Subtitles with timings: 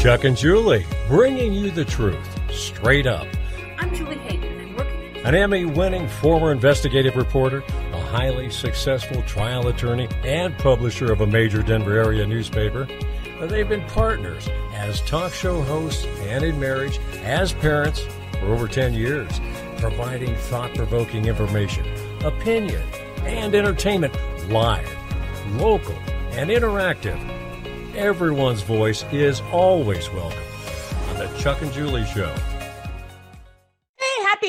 [0.00, 3.26] Chuck and Julie, bringing you the truth straight up.
[3.76, 7.62] I'm Julie Hayden, and working An Emmy winning former investigative reporter,
[7.92, 12.88] a highly successful trial attorney, and publisher of a major Denver area newspaper.
[13.42, 18.00] They've been partners as talk show hosts and in marriage, as parents
[18.38, 19.38] for over 10 years,
[19.76, 21.84] providing thought provoking information,
[22.24, 22.82] opinion,
[23.24, 24.16] and entertainment
[24.48, 24.90] live,
[25.56, 25.98] local,
[26.30, 27.39] and interactive.
[28.00, 30.42] Everyone's voice is always welcome
[31.10, 32.34] on the Chuck and Julie Show.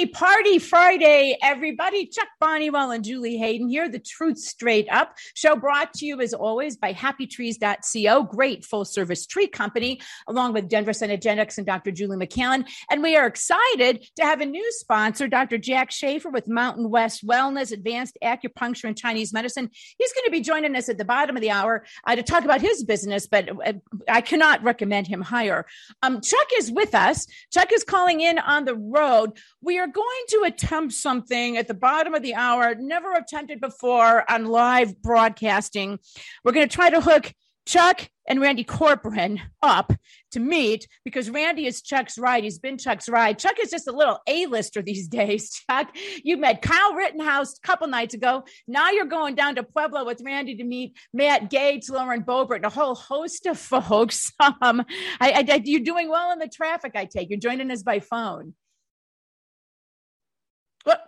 [0.05, 2.05] Party Friday, everybody.
[2.05, 3.89] Chuck Bonniwell and Julie Hayden here.
[3.89, 9.25] The Truth Straight Up show brought to you as always by happytrees.co, great full service
[9.25, 11.91] tree company, along with Denver Genetics and Dr.
[11.91, 12.67] Julie McCallan.
[12.89, 15.57] And we are excited to have a new sponsor, Dr.
[15.57, 19.69] Jack Schaefer with Mountain West Wellness, Advanced Acupuncture and Chinese Medicine.
[19.97, 22.45] He's going to be joining us at the bottom of the hour uh, to talk
[22.45, 23.73] about his business, but uh,
[24.09, 25.65] I cannot recommend him higher.
[26.01, 27.27] Um, Chuck is with us.
[27.51, 29.37] Chuck is calling in on the road.
[29.61, 34.29] We are going to attempt something at the bottom of the hour, never attempted before
[34.29, 35.99] on live broadcasting.
[36.43, 37.33] We're going to try to hook
[37.65, 39.93] Chuck and Randy Corcoran up
[40.31, 42.43] to meet because Randy is Chuck's ride.
[42.43, 43.39] He's been Chuck's ride.
[43.39, 45.51] Chuck is just a little A-lister these days.
[45.69, 48.43] Chuck, you met Kyle Rittenhouse a couple nights ago.
[48.67, 52.65] Now you're going down to Pueblo with Randy to meet Matt Gaetz, Lauren Boebert, and
[52.65, 54.31] a whole host of folks.
[54.39, 54.85] Um,
[55.19, 57.29] I, I, you're doing well in the traffic, I take.
[57.29, 58.53] You're joining us by phone.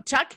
[0.05, 0.35] Chuck?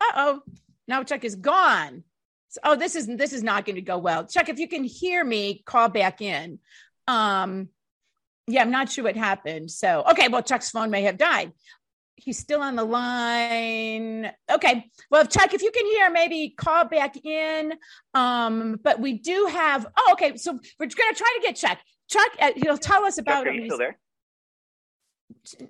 [0.00, 0.42] Uh oh.
[0.88, 2.04] Now Chuck is gone.
[2.48, 4.26] So, oh, this is this is not going to go well.
[4.26, 6.58] Chuck, if you can hear me, call back in.
[7.08, 7.68] Um,
[8.46, 9.70] yeah, I'm not sure what happened.
[9.70, 11.52] So, okay, well, Chuck's phone may have died.
[12.16, 14.30] He's still on the line.
[14.50, 14.84] Okay.
[15.10, 17.72] Well, if Chuck, if you can hear, maybe call back in.
[18.14, 19.86] Um, but we do have.
[19.96, 20.36] Oh, okay.
[20.36, 21.78] So we're going to try to get Chuck.
[22.08, 23.44] Chuck, uh, he'll tell us about.
[23.44, 23.98] Chuck, are you still there?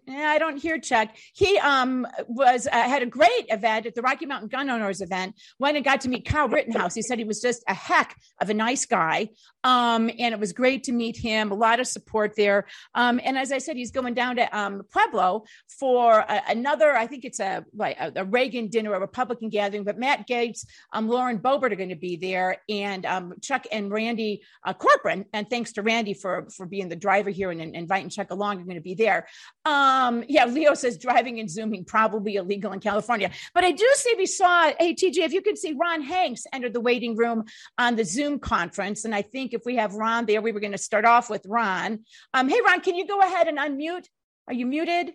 [0.09, 1.11] I don't hear Chuck.
[1.35, 5.35] He um was uh, had a great event at the Rocky Mountain Gun Owners event.
[5.59, 6.95] Went and got to meet Kyle Rittenhouse.
[6.95, 9.29] He said he was just a heck of a nice guy.
[9.65, 11.51] Um, and it was great to meet him.
[11.51, 12.67] A lot of support there.
[12.95, 15.45] Um, and as I said, he's going down to um, Pueblo
[15.79, 16.97] for a, another.
[16.97, 19.85] I think it's a like a, a, Reagan dinner, a Republican gathering.
[19.85, 23.91] But Matt Gaetz, um, Lauren Boebert are going to be there, and um, Chuck and
[23.91, 25.27] Randy uh, Corcoran.
[25.33, 28.61] And thanks to Randy for for being the driver here and, and inviting Chuck along.
[28.61, 29.29] Are going to be there.
[29.65, 33.31] Um, yeah, Leo says driving and zooming probably illegal in California.
[33.55, 36.69] But I do see we saw, hey, TJ, if you can see Ron Hanks enter
[36.69, 37.45] the waiting room
[37.79, 39.05] on the Zoom conference.
[39.05, 41.47] And I think if we have Ron there, we were going to start off with
[41.47, 42.01] Ron.
[42.35, 44.07] Um, hey, Ron, can you go ahead and unmute?
[44.49, 45.13] Are you muted?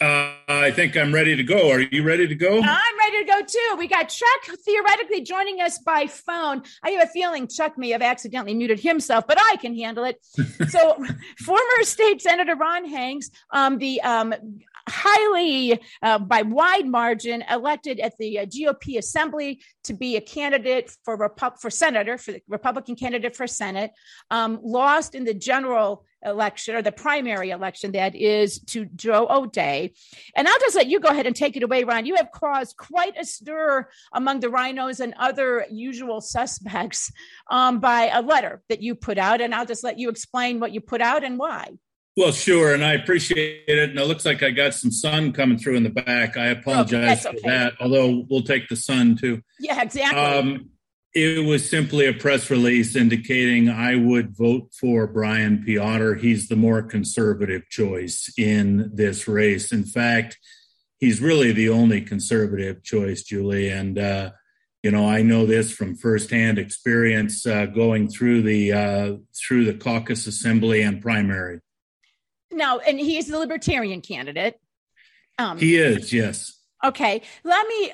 [0.00, 1.70] Uh, I think I'm ready to go.
[1.70, 2.60] Are you ready to go?
[2.60, 3.76] I'm ready to go too.
[3.78, 6.62] We got Chuck theoretically joining us by phone.
[6.82, 10.18] I have a feeling Chuck may have accidentally muted himself, but I can handle it.
[10.68, 10.96] so,
[11.38, 14.34] former state senator Ron Hanks, um, the um,
[14.88, 20.90] highly, uh, by wide margin, elected at the uh, GOP Assembly to be a candidate
[21.04, 23.92] for Repu- for senator, for the Republican candidate for Senate,
[24.30, 29.92] um, lost in the general election or the primary election that is to Joe O'Dea.
[30.36, 32.06] And I'll just let you go ahead and take it away, Ron.
[32.06, 37.12] You have caused quite a stir among the rhinos and other usual suspects
[37.50, 39.40] um, by a letter that you put out.
[39.40, 41.70] And I'll just let you explain what you put out and why.
[42.16, 43.90] Well, sure, and I appreciate it.
[43.90, 46.36] And it looks like I got some sun coming through in the back.
[46.36, 47.38] I apologize okay.
[47.38, 49.40] for that, although we'll take the sun too.
[49.58, 50.20] Yeah, exactly.
[50.20, 50.70] Um,
[51.14, 56.14] it was simply a press release indicating I would vote for Brian Peotter.
[56.14, 59.72] He's the more conservative choice in this race.
[59.72, 60.38] In fact,
[61.00, 63.68] he's really the only conservative choice, Julie.
[63.68, 64.30] And, uh,
[64.82, 69.74] you know, I know this from firsthand experience uh, going through the uh, through the
[69.74, 71.60] caucus assembly and primary.
[72.52, 74.60] Now, and he's the libertarian candidate.
[75.38, 76.58] Um, he is, yes.
[76.84, 77.92] Okay, let me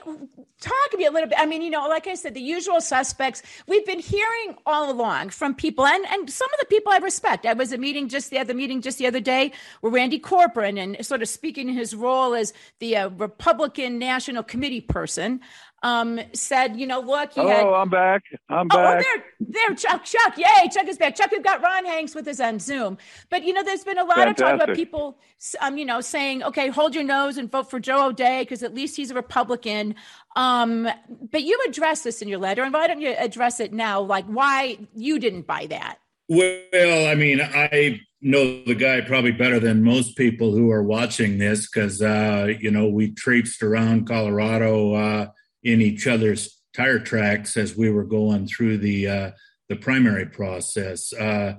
[0.62, 1.38] talk to you a little bit.
[1.38, 5.28] I mean, you know, like I said, the usual suspects we've been hearing all along
[5.28, 7.44] from people, and and some of the people I respect.
[7.44, 9.52] I was a meeting just the other meeting just the other day
[9.82, 14.42] where Randy Corcoran and sort of speaking in his role as the uh, Republican National
[14.42, 15.40] Committee person
[15.82, 18.22] um, said, you know, look, he oh, had, I'm back.
[18.48, 19.04] I'm oh, oh back.
[19.06, 21.14] Oh, there, there, Chuck, Chuck, yay, Chuck is back.
[21.14, 22.98] Chuck, we've got Ron Hanks with us on Zoom.
[23.30, 24.44] But you know, there's been a lot Fantastic.
[24.44, 25.18] of talk about people,
[25.60, 28.74] um, you know, saying, okay, hold your nose and vote for Joe O'Dea because at
[28.74, 29.94] least he's a Republican.
[30.36, 30.88] Um,
[31.30, 34.00] but you address this in your letter, and why don't you address it now?
[34.00, 35.98] Like, why you didn't buy that?
[36.28, 41.38] Well, I mean, I know the guy probably better than most people who are watching
[41.38, 44.94] this because, uh, you know, we traipsed around Colorado.
[44.94, 45.26] Uh,
[45.62, 49.30] in each other's tire tracks as we were going through the uh,
[49.68, 51.12] the primary process.
[51.12, 51.54] Uh,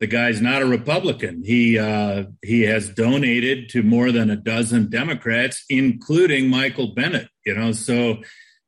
[0.00, 1.42] the guy's not a Republican.
[1.44, 7.28] He uh, he has donated to more than a dozen Democrats, including Michael Bennet.
[7.44, 8.18] You know, so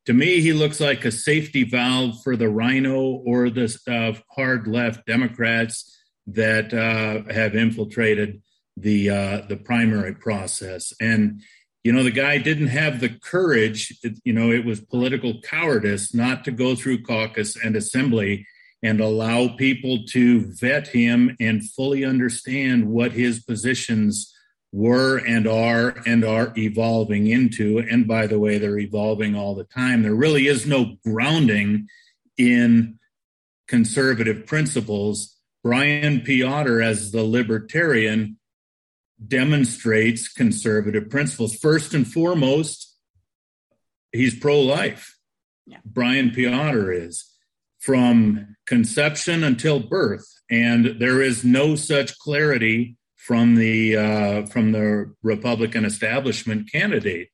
[0.07, 4.67] to me, he looks like a safety valve for the Rhino or the uh, hard
[4.67, 8.43] left Democrats that uh, have infiltrated
[8.77, 10.93] the uh, the primary process.
[11.01, 11.43] And
[11.85, 13.99] you know, the guy didn't have the courage.
[14.25, 18.47] You know, it was political cowardice not to go through caucus and assembly
[18.83, 24.33] and allow people to vet him and fully understand what his positions
[24.73, 27.79] were and are and are evolving into.
[27.79, 30.03] And by the way, they're evolving all the time.
[30.03, 31.89] There really is no grounding
[32.37, 32.99] in
[33.69, 35.37] conservative principles.
[35.63, 38.39] Brian Peotter, as the libertarian,
[39.29, 41.55] demonstrates conservative principles.
[41.57, 42.97] First and foremost,
[44.13, 45.17] he's pro life.
[45.67, 45.79] Yeah.
[45.85, 47.25] Brian Peotter is
[47.81, 55.15] from conception until birth, and there is no such clarity from the uh, from the
[55.23, 57.29] Republican establishment candidate.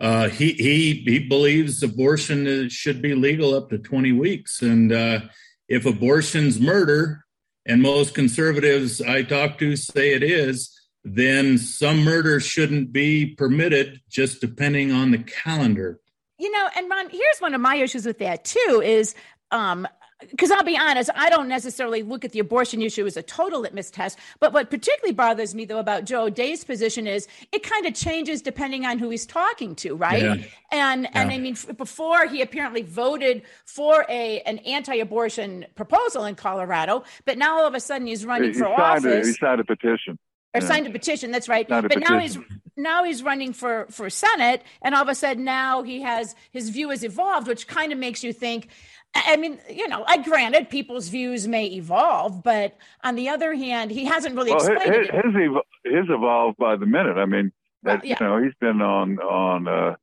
[0.00, 5.20] Uh, he he he believes abortion should be legal up to 20 weeks, and uh,
[5.68, 7.24] if abortion's murder,
[7.66, 10.70] and most conservatives I talk to say it is,
[11.04, 16.00] then some murder shouldn't be permitted, just depending on the calendar.
[16.38, 19.14] You know, and Ron, here's one of my issues with that too: is
[19.50, 19.86] um,
[20.30, 23.60] because I'll be honest, I don't necessarily look at the abortion issue as a total
[23.60, 24.18] litmus test.
[24.40, 28.42] But what particularly bothers me, though, about Joe O'Dea's position is it kind of changes
[28.42, 30.22] depending on who he's talking to, right?
[30.22, 30.36] Yeah.
[30.72, 31.10] And yeah.
[31.14, 37.38] and I mean, before he apparently voted for a an anti-abortion proposal in Colorado, but
[37.38, 39.04] now all of a sudden he's running he, for office.
[39.04, 40.18] A, he signed a petition.
[40.54, 40.68] Or yeah.
[40.68, 41.32] signed a petition.
[41.32, 41.68] That's right.
[41.68, 42.38] But now he's
[42.76, 46.70] now he's running for for Senate, and all of a sudden now he has his
[46.70, 48.68] view has evolved, which kind of makes you think
[49.14, 53.92] I mean, you know, I granted people's views may evolve, but on the other hand,
[53.92, 55.14] he hasn't really well, explained his, it.
[55.14, 57.16] His, his evolved by the minute.
[57.16, 57.52] I mean,
[57.84, 58.16] well, yeah.
[58.18, 59.94] you know, he's been on on uh,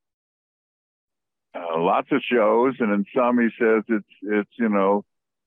[1.54, 5.04] uh, lots of shows, and in some he says it's it's you know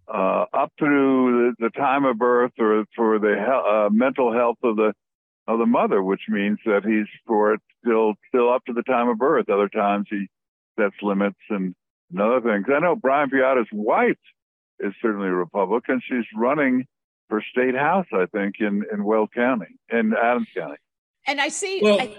[0.08, 4.58] uh, up to the, the, time of birth or for the he- uh, mental health
[4.62, 4.92] of the
[5.46, 9.08] of the mother, which means that he's for it still still up to the time
[9.08, 9.48] of birth.
[9.48, 10.26] Other times he
[10.78, 11.74] sets limits and
[12.12, 12.62] another thing.
[12.62, 14.18] Because I know Brian Peotter's wife
[14.80, 16.00] is certainly a Republican.
[16.06, 16.86] She's running
[17.28, 20.76] for state house, I think, in in Weld County, in Adams County.
[21.26, 21.80] And I see.
[21.82, 22.16] Well, I,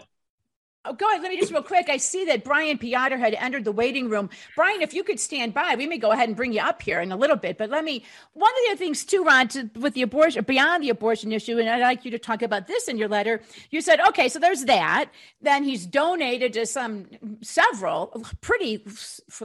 [0.85, 1.21] Oh, go ahead.
[1.21, 1.89] Let me just real quick.
[1.89, 4.29] I see that Brian Peotter had entered the waiting room.
[4.55, 6.99] Brian, if you could stand by, we may go ahead and bring you up here
[6.99, 7.57] in a little bit.
[7.57, 8.03] But let me.
[8.33, 11.57] One of the other things too, Ron, to, with the abortion beyond the abortion issue,
[11.57, 13.41] and I'd like you to talk about this in your letter.
[13.71, 15.09] You said, okay, so there's that.
[15.41, 17.07] Then he's donated to some
[17.41, 18.85] several pretty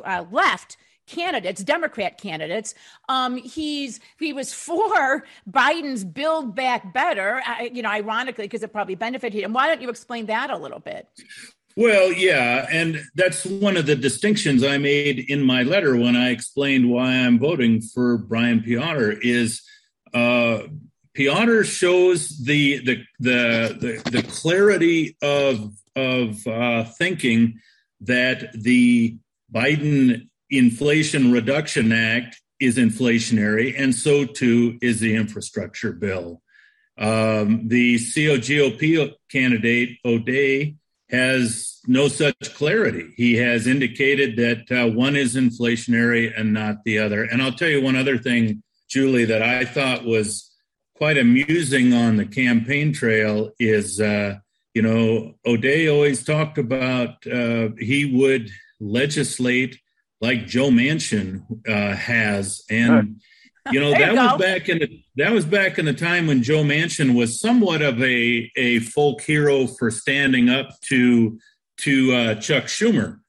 [0.04, 0.76] uh, left
[1.10, 2.74] candidates, Democrat candidates.
[3.08, 8.72] Um, he's he was for Biden's Build Back Better, uh, you know, ironically because it
[8.72, 9.52] probably benefited him.
[9.52, 11.08] Why don't you explain that a little bit?
[11.76, 16.30] Well, yeah, and that's one of the distinctions I made in my letter when I
[16.30, 19.62] explained why I'm voting for Brian Peotter is
[20.12, 20.62] uh,
[21.14, 27.60] Peotter shows the the the the, the clarity of of uh, thinking
[28.00, 29.16] that the
[29.52, 36.42] Biden Inflation Reduction Act is inflationary, and so too is the infrastructure bill.
[36.98, 40.76] Um, the COGOP candidate, O'Dea,
[41.08, 43.12] has no such clarity.
[43.16, 47.24] He has indicated that uh, one is inflationary and not the other.
[47.24, 50.50] And I'll tell you one other thing, Julie, that I thought was
[50.94, 54.36] quite amusing on the campaign trail is, uh,
[54.74, 59.80] you know, O'Dea always talked about uh, he would legislate
[60.20, 63.20] like Joe Manchin uh, has, and
[63.70, 66.42] you know that you was back in the that was back in the time when
[66.42, 71.38] Joe Manchin was somewhat of a a folk hero for standing up to
[71.78, 73.20] to uh, Chuck Schumer.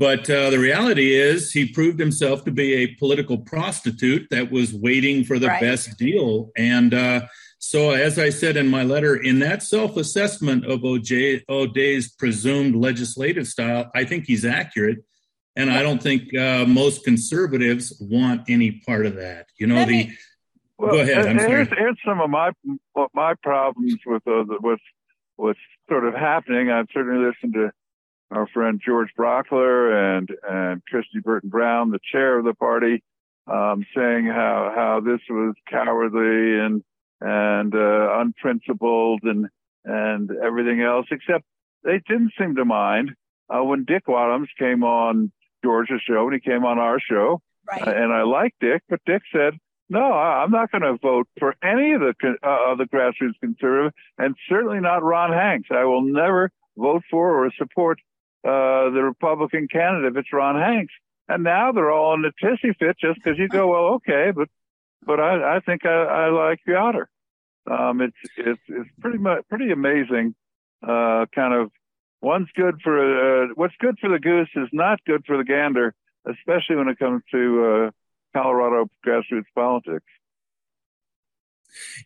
[0.00, 4.72] But uh, the reality is, he proved himself to be a political prostitute that was
[4.72, 5.60] waiting for the right.
[5.60, 6.50] best deal.
[6.56, 7.26] And uh,
[7.58, 13.46] so, as I said in my letter, in that self assessment of O'Dea's presumed legislative
[13.46, 15.04] style, I think he's accurate.
[15.56, 19.46] And I don't think uh, most conservatives want any part of that.
[19.58, 20.10] You know, the.
[20.78, 21.26] Well, go ahead.
[21.26, 22.52] I'm here's, here's some of my
[23.12, 24.80] my problems with uh, with
[25.36, 26.70] what's sort of happening.
[26.70, 27.72] I've certainly listened to
[28.30, 33.02] our friend George Brauchler and and Kristi Burton Brown, the chair of the party,
[33.46, 36.82] um, saying how how this was cowardly and
[37.20, 39.48] and uh, unprincipled and
[39.84, 41.06] and everything else.
[41.10, 41.44] Except
[41.82, 43.10] they didn't seem to mind
[43.48, 47.40] uh, when Dick Wadhams came on George's show and he came on our show.
[47.68, 47.86] Right.
[47.86, 49.54] And I liked Dick, but Dick said,
[49.88, 53.92] no, I'm not going to vote for any of the uh, of the grassroots conservative,
[54.18, 55.68] and certainly not Ron Hanks.
[55.72, 57.98] I will never vote for or support
[58.44, 60.92] uh, the Republican candidate if it's Ron Hanks.
[61.28, 64.48] And now they're all in the tissy fit just because you go, well, okay, but
[65.04, 67.08] but I, I think I, I like Peotter.
[67.70, 70.34] Um, it's it's it's pretty much pretty amazing.
[70.82, 71.70] Uh, kind of
[72.20, 75.94] one's good for uh, what's good for the goose is not good for the gander,
[76.26, 77.90] especially when it comes to uh,
[78.38, 80.06] Colorado grassroots politics.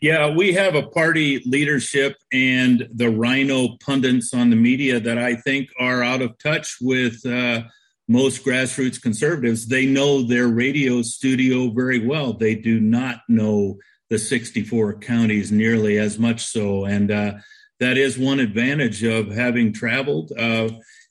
[0.01, 5.37] Yeah, we have a party leadership and the rhino pundits on the media that I
[5.37, 7.63] think are out of touch with uh,
[8.07, 9.67] most grassroots conservatives.
[9.67, 12.35] They know their radio studio very well.
[12.35, 13.79] They do not know
[14.11, 16.85] the 64 counties nearly as much so.
[16.85, 17.35] And uh,
[17.81, 20.33] that is one advantage of having traveled.
[20.39, 20.71] Uh,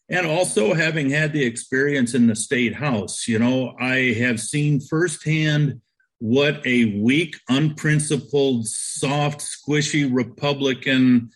[0.09, 3.27] and also having had the experience in the state house.
[3.27, 5.81] You know, I have seen firsthand
[6.19, 11.31] what a weak, unprincipled, soft, squishy Republican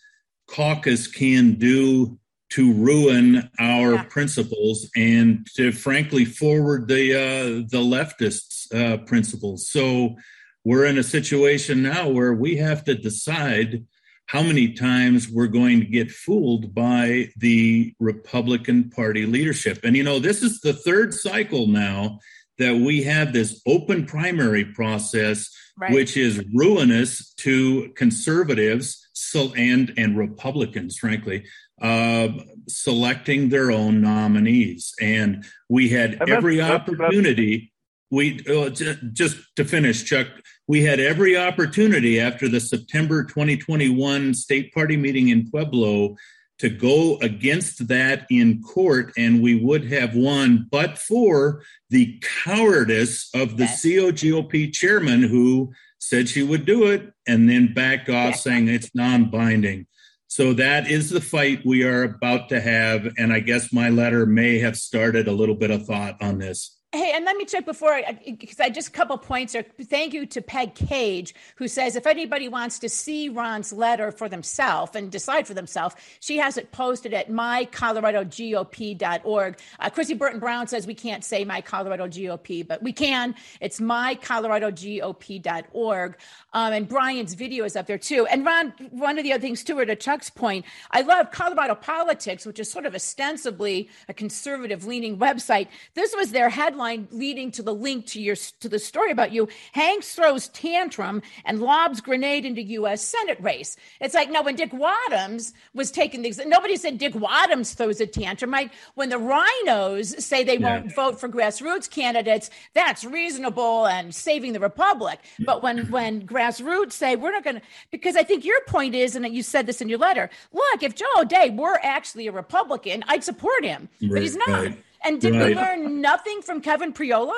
[0.46, 2.18] caucus can do
[2.50, 4.02] to ruin our yeah.
[4.04, 9.68] principles and to frankly forward the uh, the leftists' uh, principles.
[9.68, 10.16] So
[10.64, 13.84] we're in a situation now where we have to decide
[14.28, 19.80] how many times we're going to get fooled by the Republican Party leadership.
[19.82, 22.18] And you know, this is the third cycle now
[22.58, 25.92] that we have this open primary process, right.
[25.92, 31.44] which is ruinous to conservatives so, and and Republicans, frankly,
[31.80, 32.28] uh,
[32.68, 34.92] selecting their own nominees.
[35.00, 37.72] And we had every opportunity.
[38.10, 40.28] We uh, just to finish, Chuck.
[40.68, 46.16] We had every opportunity after the September 2021 state party meeting in Pueblo
[46.58, 53.30] to go against that in court, and we would have won, but for the cowardice
[53.34, 53.82] of the yes.
[53.82, 58.42] COGOP chairman who said she would do it and then backed off yes.
[58.42, 59.86] saying it's non binding.
[60.26, 63.08] So that is the fight we are about to have.
[63.16, 66.77] And I guess my letter may have started a little bit of thought on this.
[66.90, 69.52] Hey, and let me check before, because I, I, just a couple points.
[69.52, 69.62] There.
[69.78, 74.26] Thank you to Peg Cage, who says if anybody wants to see Ron's letter for
[74.26, 79.58] themselves and decide for themselves, she has it posted at mycoloradogop.org.
[79.78, 83.34] Uh, Chrissy Burton Brown says we can't say my Colorado GOP, but we can.
[83.60, 86.16] It's mycoloradogop.org.
[86.54, 88.26] Um, and Brian's video is up there too.
[88.30, 91.74] And Ron, one of the other things too, or to Chuck's point, I love Colorado
[91.74, 95.68] Politics, which is sort of ostensibly a conservative leaning website.
[95.92, 99.48] This was their headline leading to the link to your to the story about you.
[99.72, 103.02] Hanks throws tantrum and lobs grenade into U.S.
[103.02, 103.76] Senate race.
[104.00, 108.06] It's like no, when Dick Wadhams was taking these, nobody said Dick Wadhams throws a
[108.06, 108.52] tantrum.
[108.52, 108.72] Right?
[108.94, 110.78] When the rhinos say they yeah.
[110.78, 115.20] won't vote for grassroots candidates, that's reasonable and saving the republic.
[115.44, 119.16] But when when grassroots say we're not going to because i think your point is
[119.16, 123.02] and you said this in your letter look if joe o'dea were actually a republican
[123.08, 125.48] i'd support him right, but he's not right, and did right.
[125.48, 127.36] we learn nothing from kevin priola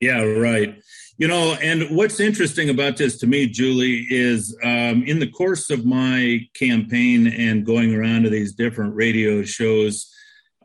[0.00, 0.82] yeah right
[1.18, 5.70] you know and what's interesting about this to me julie is um, in the course
[5.70, 10.12] of my campaign and going around to these different radio shows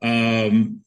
[0.03, 0.81] um,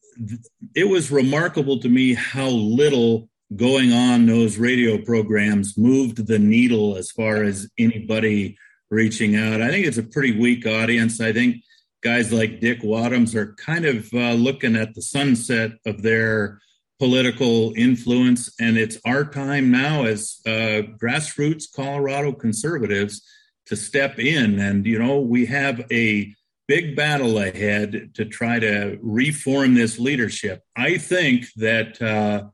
[0.74, 6.96] it was remarkable to me how little going on those radio programs moved the needle
[6.96, 8.56] as far as anybody
[8.90, 9.60] reaching out.
[9.60, 11.20] I think it's a pretty weak audience.
[11.20, 11.62] I think
[12.04, 16.60] guys like Dick Wadhams are kind of uh, looking at the sunset of their
[17.00, 18.54] political influence.
[18.60, 23.22] And it's our time now as uh, grassroots Colorado conservatives
[23.66, 24.60] to step in.
[24.60, 26.32] And, you know, we have a
[26.68, 30.62] big battle ahead to try to reform this leadership.
[30.76, 32.00] I think that.
[32.00, 32.50] Uh,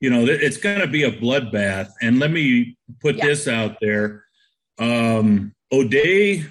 [0.00, 1.88] you know, it's going to be a bloodbath.
[2.02, 3.24] And let me put yeah.
[3.24, 4.24] this out there.
[4.78, 6.44] Um, O'Dea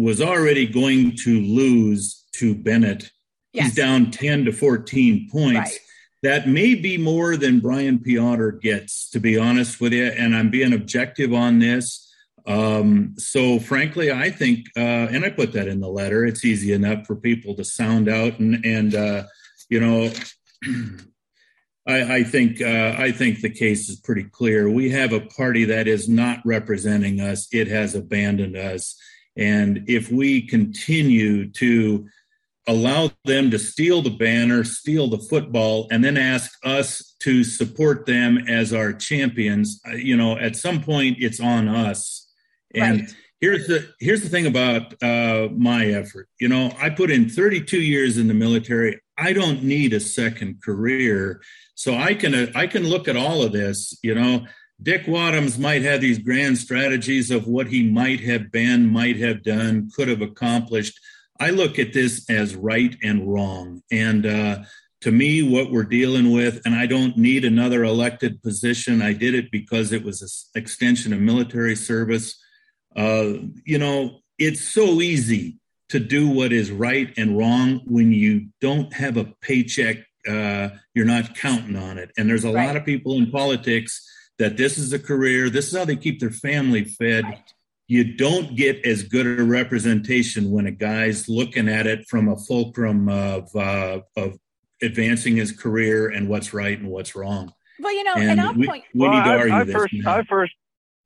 [0.00, 3.10] was already going to lose to Bennet.
[3.52, 3.66] Yes.
[3.66, 5.58] He's down 10 to 14 points.
[5.58, 5.78] Right.
[6.22, 10.06] That may be more than Brian Peotter gets, to be honest with you.
[10.06, 12.06] And I'm being objective on this.
[12.46, 16.72] Um, so, frankly, I think, uh, and I put that in the letter, it's easy
[16.72, 19.24] enough for people to sound out and, and uh,
[19.70, 20.12] you know,
[21.86, 24.68] I, I think uh, I think the case is pretty clear.
[24.68, 28.96] We have a party that is not representing us; it has abandoned us.
[29.40, 32.06] And if we continue to
[32.68, 38.06] allow them to steal the banner, steal the football, and then ask us to support
[38.06, 42.28] them as our champions, uh, you know, at some point it's on us.
[42.74, 43.16] And right.
[43.40, 46.28] here's the here's the thing about uh, my effort.
[46.38, 49.00] You know, I put in 32 years in the military.
[49.16, 51.40] I don't need a second career.
[51.74, 53.98] So I can I can look at all of this.
[54.02, 54.46] You know,
[54.82, 59.42] Dick Wadhams might have these grand strategies of what he might have been, might have
[59.42, 60.98] done, could have accomplished.
[61.38, 63.82] I look at this as right and wrong.
[63.92, 64.58] And uh,
[65.02, 69.02] to me, what we're dealing with, and I don't need another elected position.
[69.02, 72.38] I did it because it was an extension of military service.
[72.96, 73.34] Uh,
[73.64, 75.58] you know, it's so easy
[75.90, 79.98] to do what is right and wrong when you don't have a paycheck.
[80.26, 82.10] Uh, you're not counting on it.
[82.16, 82.66] And there's a right.
[82.66, 84.06] lot of people in politics
[84.40, 87.24] that this is a career, this is how they keep their family fed.
[87.24, 87.54] Right.
[87.86, 92.36] You don't get as good a representation when a guy's looking at it from a
[92.36, 94.38] fulcrum of uh, of
[94.82, 97.52] advancing his career and what's right and what's wrong.
[97.80, 98.84] Well, you know, and, and I'll we, point.
[98.94, 99.74] We well, need to argue I this.
[99.74, 100.16] First, now.
[100.16, 100.52] I first,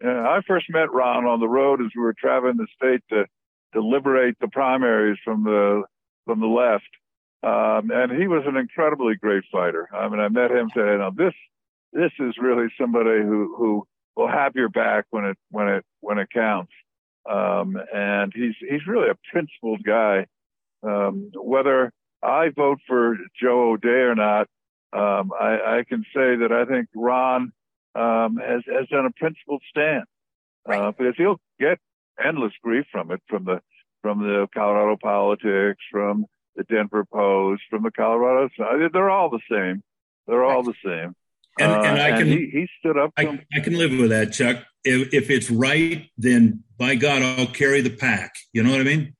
[0.04, 3.24] uh, I first met Ron on the road as we were traveling the state to
[3.72, 5.82] to liberate the primaries from the
[6.26, 6.84] from the left.
[7.42, 9.88] Um, and he was an incredibly great fighter.
[9.92, 10.96] I mean, I met him today.
[10.98, 11.34] Now this
[11.94, 13.86] this is really somebody who who
[14.16, 16.72] will have your back when it when it when it counts.
[17.30, 20.26] Um, and he's he's really a principled guy.
[20.82, 24.48] Um, whether I vote for Joe O'Dea or not,
[24.92, 27.52] um, I, I, can say that I think Ron
[27.94, 30.04] um, has has done a principled stand
[30.68, 30.80] right.
[30.80, 31.78] uh, because he'll get
[32.22, 33.60] endless grief from it from the
[34.02, 38.50] from the Colorado politics, from the Denver Post, from the Colorado.
[38.92, 39.82] They're all the same.
[40.26, 40.54] They're right.
[40.54, 41.14] all the same.
[41.58, 43.12] And, uh, and I can and he, he, stood up.
[43.16, 44.64] I, I, can live with that, Chuck.
[44.82, 48.34] If, if it's right, then by God, I'll carry the pack.
[48.52, 49.14] You know what I mean?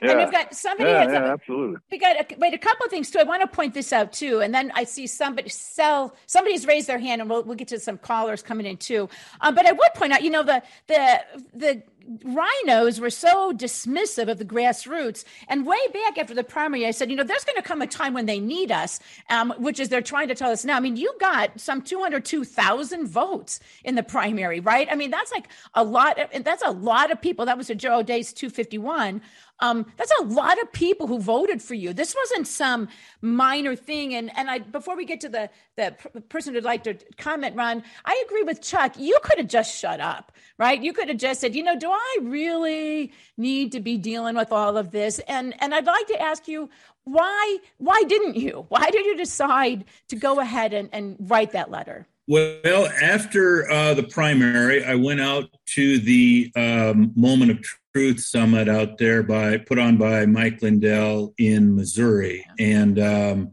[0.00, 0.10] Yeah.
[0.10, 0.90] And we've got somebody.
[0.90, 1.76] Yeah, has yeah, absolutely.
[1.90, 3.18] We got a, wait a couple of things too.
[3.18, 6.14] I want to point this out too, and then I see somebody sell.
[6.26, 9.08] Somebody's raised their hand, and we'll we'll get to some callers coming in too.
[9.40, 11.20] Um, but I would point out, you know, the the
[11.54, 11.82] the
[12.24, 15.24] RINOs were so dismissive of the grassroots.
[15.48, 17.86] And way back after the primary, I said, you know, there's going to come a
[17.86, 20.76] time when they need us, um, which is they're trying to tell us now.
[20.76, 24.88] I mean, you got some 202,000 votes in the primary, right?
[24.90, 26.18] I mean, that's like a lot.
[26.18, 27.44] Of, that's a lot of people.
[27.44, 29.20] That was a Joe O'Dea's 251.
[29.60, 31.92] Um, that's a lot of people who voted for you.
[31.92, 32.88] This wasn't some
[33.20, 34.14] minor thing.
[34.14, 35.94] And and I before we get to the the
[36.28, 38.94] person who'd like to comment, Ron, I agree with Chuck.
[38.98, 40.80] You could have just shut up, right?
[40.80, 44.52] You could have just said, you know, do I really need to be dealing with
[44.52, 45.18] all of this?
[45.26, 46.70] And and I'd like to ask you
[47.04, 48.66] why why didn't you?
[48.68, 52.06] Why did you decide to go ahead and, and write that letter?
[52.28, 57.64] Well, after uh, the primary, I went out to the um, moment of
[57.98, 63.50] Truth Summit out there by put on by Mike Lindell in Missouri, and um,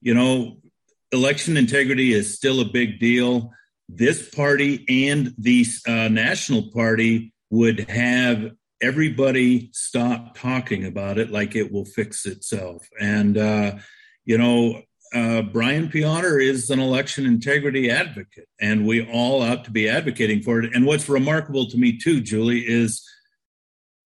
[0.00, 0.56] you know,
[1.12, 3.52] election integrity is still a big deal.
[3.88, 8.50] This party and the uh, national party would have
[8.82, 13.76] everybody stop talking about it like it will fix itself, and uh,
[14.24, 14.82] you know,
[15.14, 20.42] uh, Brian Peotter is an election integrity advocate, and we all ought to be advocating
[20.42, 20.74] for it.
[20.74, 23.08] And what's remarkable to me, too, Julie, is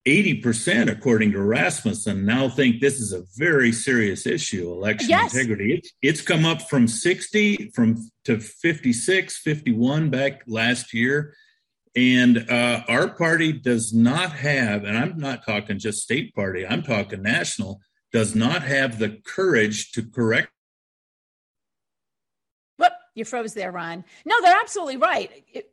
[0.07, 5.33] 80%, according to Rasmussen, now think this is a very serious issue, election yes.
[5.33, 5.73] integrity.
[5.75, 11.35] It's, it's come up from 60 from to 56, 51 back last year.
[11.95, 16.83] And uh, our party does not have, and I'm not talking just state party, I'm
[16.83, 20.49] talking national, does not have the courage to correct
[22.81, 24.03] Whoop, you froze there, Ron.
[24.25, 25.43] No, they're absolutely right.
[25.53, 25.70] It,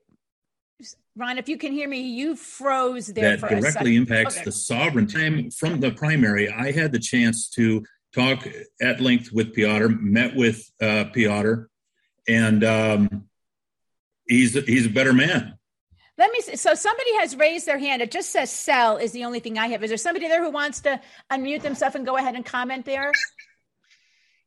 [1.18, 3.36] Ron, if you can hear me, you froze there.
[3.36, 4.44] That directly impacts okay.
[4.44, 5.50] the sovereignty.
[5.50, 8.46] From the primary, I had the chance to talk
[8.80, 11.70] at length with Peotter, met with uh, Peotter,
[12.28, 13.24] and um,
[14.28, 15.58] he's he's a better man.
[16.16, 16.40] Let me.
[16.40, 16.54] See.
[16.54, 18.00] So somebody has raised their hand.
[18.00, 19.82] It just says "sell" is the only thing I have.
[19.82, 21.00] Is there somebody there who wants to
[21.32, 23.10] unmute themselves and go ahead and comment there?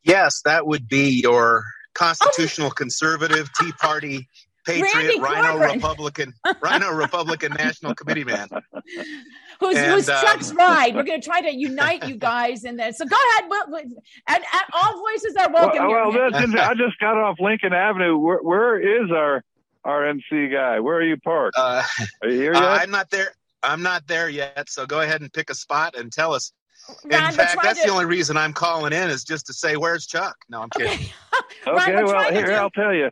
[0.03, 2.71] Yes, that would be your constitutional oh.
[2.71, 4.29] conservative, Tea Party
[4.65, 8.47] patriot, RINO Republican, rhino Republican National Committee man.
[9.59, 10.95] Who's, and, who's um, Chuck's ride?
[10.95, 12.97] We're going to try to unite you guys in this.
[12.97, 13.93] So go ahead, and,
[14.27, 14.43] and
[14.73, 15.87] all voices are welcome.
[15.87, 18.17] Well, well listen, I just got off Lincoln Avenue.
[18.17, 19.43] Where, where is our
[19.85, 20.79] RNC guy?
[20.79, 21.55] Where are you parked?
[21.59, 21.83] Uh,
[22.23, 22.69] are you here uh, yet?
[22.69, 23.33] Uh, I'm not there.
[23.61, 24.67] I'm not there yet.
[24.67, 26.53] So go ahead and pick a spot and tell us
[27.05, 27.87] Ron, in fact, that's to...
[27.87, 31.07] the only reason I'm calling in is just to say, "Where's Chuck?" No, I'm kidding.
[31.67, 32.53] Okay, Ron, well, here do...
[32.53, 33.11] I'll tell you.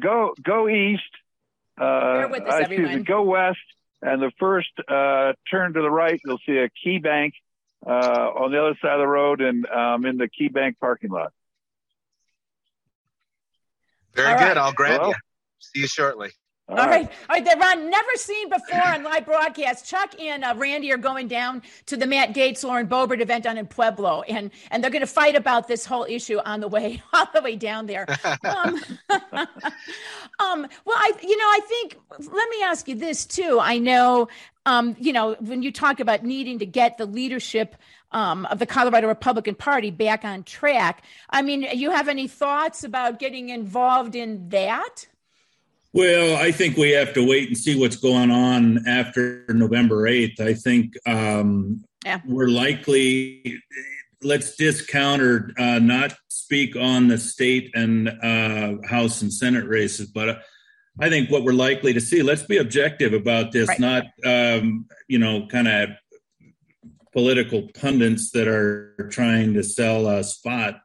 [0.00, 1.02] Go go east.
[1.80, 3.58] Uh, with us, excuse me, go west,
[4.00, 7.34] and the first uh, turn to the right, you'll see a Key Bank
[7.84, 11.10] uh, on the other side of the road, and um, in the Key Bank parking
[11.10, 11.32] lot.
[14.14, 14.44] Very All good.
[14.44, 14.56] Right.
[14.56, 15.08] I'll grab Hello?
[15.08, 15.14] you.
[15.58, 16.30] See you shortly.
[16.66, 17.10] All, All right.
[17.28, 17.60] All right.
[17.60, 19.84] Ron, never seen before on live broadcast.
[19.84, 23.58] Chuck and uh, Randy are going down to the Matt Gaetz, Lauren Boebert event down
[23.58, 27.02] in Pueblo, and and they're going to fight about this whole issue on the way
[27.12, 28.06] all the way down there.
[28.44, 33.58] um, um, well, I you know I think let me ask you this too.
[33.60, 34.28] I know
[34.64, 37.76] um, you know when you talk about needing to get the leadership
[38.12, 41.04] um, of the Colorado Republican Party back on track.
[41.28, 45.06] I mean, you have any thoughts about getting involved in that?
[45.94, 50.40] Well, I think we have to wait and see what's going on after November 8th.
[50.40, 52.20] I think um, yeah.
[52.26, 53.62] we're likely,
[54.20, 60.08] let's discount or uh, not speak on the state and uh, House and Senate races,
[60.08, 60.34] but uh,
[60.98, 63.78] I think what we're likely to see, let's be objective about this, right.
[63.78, 65.90] not, um, you know, kind of
[67.12, 70.80] political pundits that are trying to sell a spot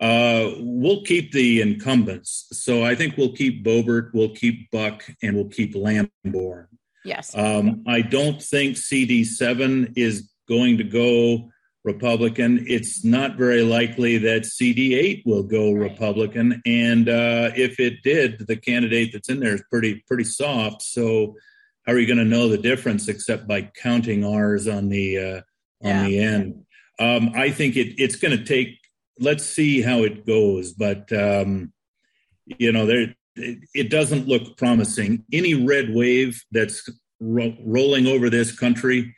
[0.00, 2.46] uh, we'll keep the incumbents.
[2.52, 6.68] So I think we'll keep Boebert, we'll keep Buck, and we'll keep Lamborn.
[7.04, 7.34] Yes.
[7.36, 11.50] Um, I don't think CD7 is going to go
[11.84, 12.64] Republican.
[12.68, 16.60] It's not very likely that CD8 will go Republican.
[16.66, 20.82] And uh, if it did, the candidate that's in there is pretty pretty soft.
[20.82, 21.36] So
[21.86, 25.36] how are you going to know the difference except by counting R's on the uh,
[25.82, 26.04] on yeah.
[26.04, 26.64] the end?
[26.98, 28.77] Um, I think it, it's going to take
[29.20, 30.72] let's see how it goes.
[30.72, 31.72] But um,
[32.46, 35.24] you know, there it, it, doesn't look promising.
[35.32, 36.88] Any red wave that's
[37.20, 39.14] ro- rolling over this country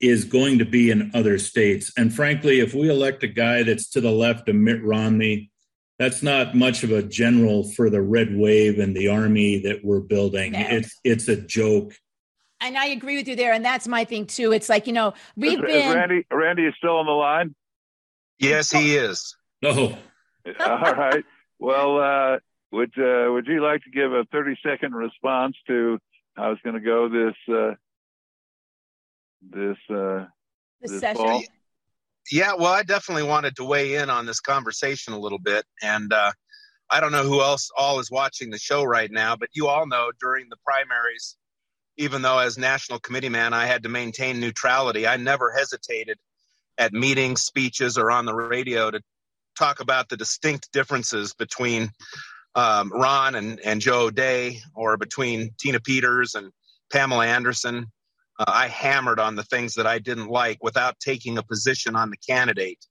[0.00, 1.92] is going to be in other states.
[1.96, 5.50] And frankly, if we elect a guy that's to the left of Mitt Romney,
[5.98, 10.00] that's not much of a general for the red wave and the army that we're
[10.00, 10.52] building.
[10.52, 10.66] No.
[10.68, 11.94] It's it's a joke.
[12.60, 13.52] And I agree with you there.
[13.52, 14.52] And that's my thing too.
[14.52, 17.54] It's like, you know, we've is, been is Randy Randy is still on the line.
[18.48, 19.36] Yes, he is.
[19.62, 19.96] Oh.
[20.60, 21.24] All right.
[21.58, 22.38] Well, uh,
[22.72, 25.98] would uh, would you like to give a 30 second response to
[26.36, 27.74] how it's going to go this uh,
[29.40, 30.26] this uh,
[30.80, 31.24] this, this session?
[31.24, 31.42] Fall?
[32.30, 36.12] Yeah, well, I definitely wanted to weigh in on this conversation a little bit, and
[36.12, 36.32] uh,
[36.90, 39.86] I don't know who else all is watching the show right now, but you all
[39.86, 41.36] know during the primaries,
[41.96, 46.18] even though as national committee man I had to maintain neutrality, I never hesitated
[46.78, 49.00] at meetings, speeches, or on the radio to
[49.58, 51.90] talk about the distinct differences between
[52.54, 56.50] um, Ron and, and Joe Day or between Tina Peters and
[56.92, 57.86] Pamela Anderson.
[58.38, 62.10] Uh, I hammered on the things that I didn't like without taking a position on
[62.10, 62.84] the candidate.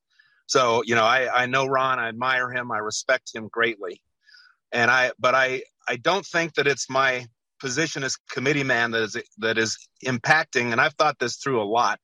[0.45, 4.01] So, you know, I, I know Ron, I admire him, I respect him greatly.
[4.71, 7.25] And I, but I, I don't think that it's my
[7.59, 11.63] position as committee man that is, that is impacting, and I've thought this through a
[11.63, 11.99] lot,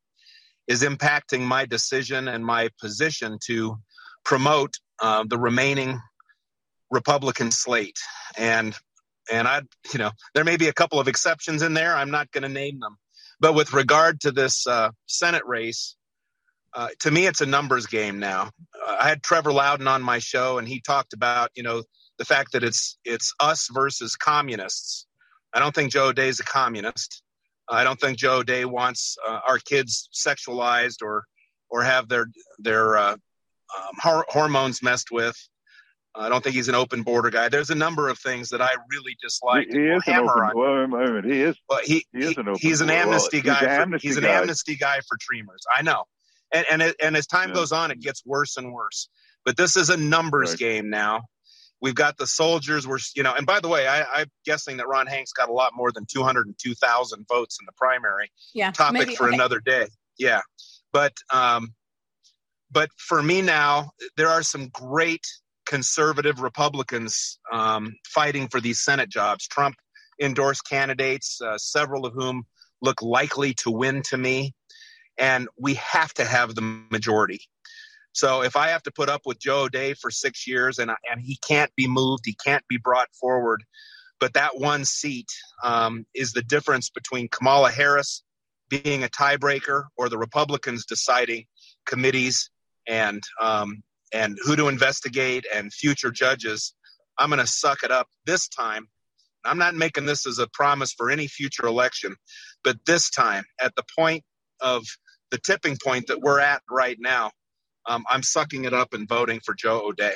[0.70, 3.78] is impacting my decision and my position to
[4.24, 6.00] promote uh, the remaining
[6.92, 7.98] Republican slate.
[8.38, 8.74] And
[9.32, 9.62] and I,
[9.94, 11.94] you know, there may be a couple of exceptions in there.
[11.94, 12.98] I'm not going to name them.
[13.40, 15.96] But with regard to this uh, Senate race,
[16.74, 18.52] uh, to me, it's a numbers game now.
[18.88, 21.84] Uh, I had Trevor Loudon on my show, and he talked about, you know,
[22.18, 25.08] the fact that it's it's us versus communists.
[25.54, 27.24] I don't think Joe O'Dea is a communist.
[27.70, 31.26] I don't think Joe O'Dea wants uh, our kids sexualized or
[31.70, 32.28] or have their
[32.58, 35.36] their uh, um, hor- hormones messed with.
[36.16, 37.50] I don't think he's an open border guy.
[37.50, 39.68] There's a number of things that I really dislike.
[39.70, 41.56] He, he is an open, well, he is.
[41.70, 42.60] But he, he is an open.
[42.60, 43.60] He's an amnesty well, guy.
[43.60, 44.28] He's, an, amnesty, for, he's guy.
[44.28, 45.62] an amnesty guy for Dreamers.
[45.72, 46.04] I know,
[46.52, 47.56] and and it, and as time yeah.
[47.56, 49.08] goes on, it gets worse and worse.
[49.46, 50.60] But this is a numbers right.
[50.60, 51.22] game now.
[51.82, 52.88] We've got the soldiers.
[52.88, 55.54] We're you know, and by the way, I, am guessing that Ron Hanks got a
[55.54, 58.32] lot more than 202,000 votes in the primary.
[58.54, 59.36] Yeah, topic maybe, for okay.
[59.36, 59.88] another day.
[60.18, 60.42] Yeah,
[60.92, 61.74] but um,
[62.72, 65.26] but for me now, there are some great
[65.66, 69.48] conservative Republicans um, fighting for these Senate jobs.
[69.48, 69.76] Trump
[70.22, 72.44] endorsed candidates, uh, several of whom
[72.82, 74.54] look likely to win to me,
[75.18, 77.42] and we have to have the majority.
[78.14, 81.22] So if I have to put up with Joe O'Dea for six years and and
[81.22, 83.64] he can't be moved, he can't be brought forward,
[84.20, 85.30] but that one seat
[85.64, 88.24] um, is the difference between Kamala Harris
[88.70, 91.46] being a tiebreaker or the Republicans deciding
[91.86, 92.50] committees
[92.88, 96.74] and um, and who to investigate and future judges.
[97.18, 98.88] I'm going to suck it up this time.
[99.46, 102.16] I'm not making this as a promise for any future election,
[102.64, 104.24] but this time, at the point
[104.60, 104.86] of
[105.32, 107.32] the tipping point that we're at right now,
[107.90, 110.14] um, I'm sucking it up and voting for Joe O'Dea.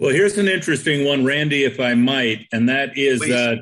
[0.00, 3.56] Well, here's an interesting one, Randy, if I might, and that is uh,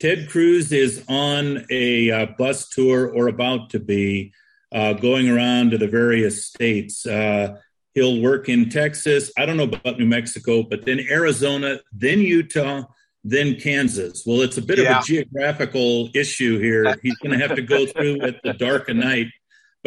[0.00, 4.32] Ted Cruz is on a uh, bus tour or about to be
[4.72, 7.06] uh, going around to the various states.
[7.06, 7.56] Uh,
[7.94, 9.30] he'll work in Texas.
[9.38, 12.84] I don't know about New Mexico, but then Arizona, then Utah,
[13.22, 14.22] then Kansas.
[14.26, 14.98] Well, it's a bit yeah.
[14.98, 16.96] of a geographical issue here.
[17.02, 19.26] He's going to have to go through at the dark of night.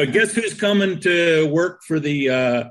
[0.00, 2.64] But guess who's coming to work for the uh,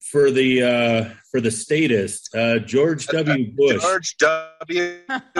[0.00, 3.52] for the uh, for the statist, uh, George W.
[3.54, 3.82] Bush.
[3.82, 4.96] George W.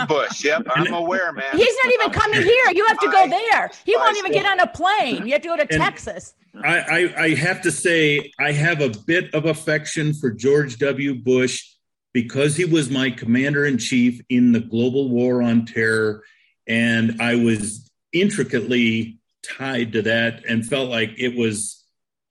[0.06, 0.44] Bush.
[0.44, 1.46] Yep, I'm aware, man.
[1.52, 2.70] He's not even coming here.
[2.74, 3.70] You have to go there.
[3.86, 5.26] He won't even get on a plane.
[5.26, 6.34] You have to go to and Texas.
[6.62, 11.14] I, I, I have to say, I have a bit of affection for George W.
[11.14, 11.66] Bush
[12.12, 16.22] because he was my commander in chief in the global war on terror,
[16.68, 21.84] and I was intricately tied to that and felt like it was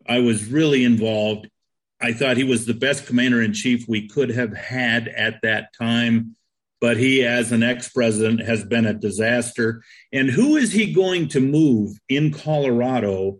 [0.08, 1.48] I was really involved
[2.02, 5.74] I thought he was the best commander in chief we could have had at that
[5.74, 6.36] time.
[6.82, 9.84] But he, as an ex president, has been a disaster.
[10.13, 13.39] And who is he going to move in Colorado?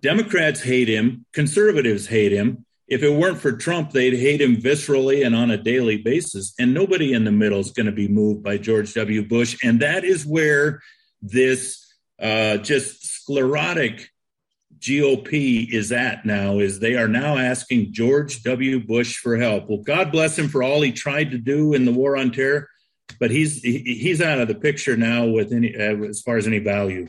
[0.00, 2.66] Democrats hate him, conservatives hate him.
[2.88, 6.52] If it weren't for Trump, they'd hate him viscerally and on a daily basis.
[6.58, 9.26] And nobody in the middle is going to be moved by George W.
[9.26, 9.56] Bush.
[9.62, 10.82] And that is where
[11.22, 11.91] this
[12.22, 14.08] uh, just sclerotic
[14.78, 18.84] GOP is at now is they are now asking George W.
[18.84, 19.68] Bush for help.
[19.68, 22.68] Well, God bless him for all he tried to do in the war on terror,
[23.20, 26.58] but he's he's out of the picture now with any uh, as far as any
[26.58, 27.08] value.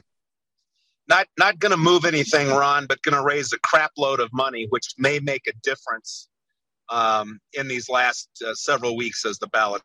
[1.07, 4.31] Not not going to move anything, Ron, but going to raise a crap load of
[4.33, 6.29] money, which may make a difference
[6.89, 9.83] um, in these last uh, several weeks as the ballots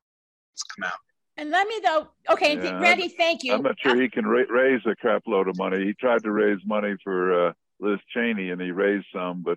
[0.76, 0.98] come out.
[1.38, 2.08] And let me though.
[2.30, 3.54] Okay, yeah, Randy, thank you.
[3.54, 5.82] I'm not sure he can ra- raise a crap load of money.
[5.86, 7.48] He tried to raise money for.
[7.48, 9.56] Uh, Liz Cheney, and he raised some, but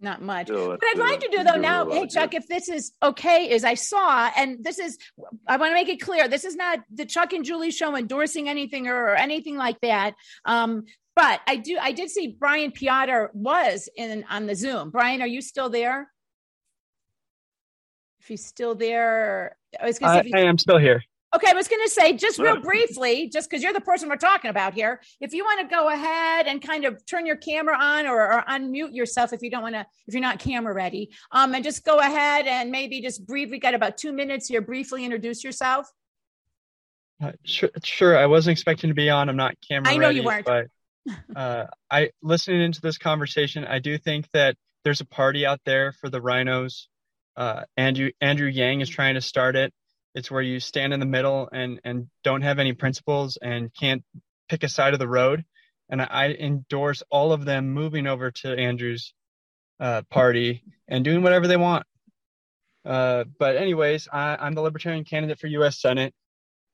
[0.00, 0.48] not much.
[0.48, 3.62] Still, what I'd like to do though now, hey Chuck, if this is okay, is
[3.62, 4.98] I saw, and this is,
[5.46, 8.48] I want to make it clear, this is not the Chuck and Julie show endorsing
[8.48, 10.14] anything or, or anything like that.
[10.44, 14.90] Um, but I do, I did see Brian Peotter was in on the Zoom.
[14.90, 16.10] Brian, are you still there?
[18.18, 21.04] If he's still there, I was going to say, I am still here.
[21.34, 24.16] Okay, I was going to say just real briefly, just because you're the person we're
[24.16, 27.74] talking about here, if you want to go ahead and kind of turn your camera
[27.78, 31.10] on or, or unmute yourself if you don't want to, if you're not camera ready,
[31.30, 35.06] um, and just go ahead and maybe just briefly, got about two minutes here, briefly
[35.06, 35.90] introduce yourself.
[37.22, 38.18] Uh, sure, sure.
[38.18, 39.30] I wasn't expecting to be on.
[39.30, 39.90] I'm not camera.
[39.90, 40.44] I know ready, you weren't.
[40.44, 40.66] But
[41.34, 45.92] uh, I listening into this conversation, I do think that there's a party out there
[45.92, 46.88] for the rhinos.
[47.36, 49.72] Uh, Andrew Andrew Yang is trying to start it
[50.14, 54.02] it's where you stand in the middle and and don't have any principles and can't
[54.48, 55.44] pick a side of the road.
[55.88, 59.12] And I, endorse all of them moving over to Andrew's
[59.78, 61.84] uh, party and doing whatever they want.
[62.84, 65.80] Uh, but anyways, I, I'm the Libertarian candidate for U.S.
[65.80, 66.14] Senate.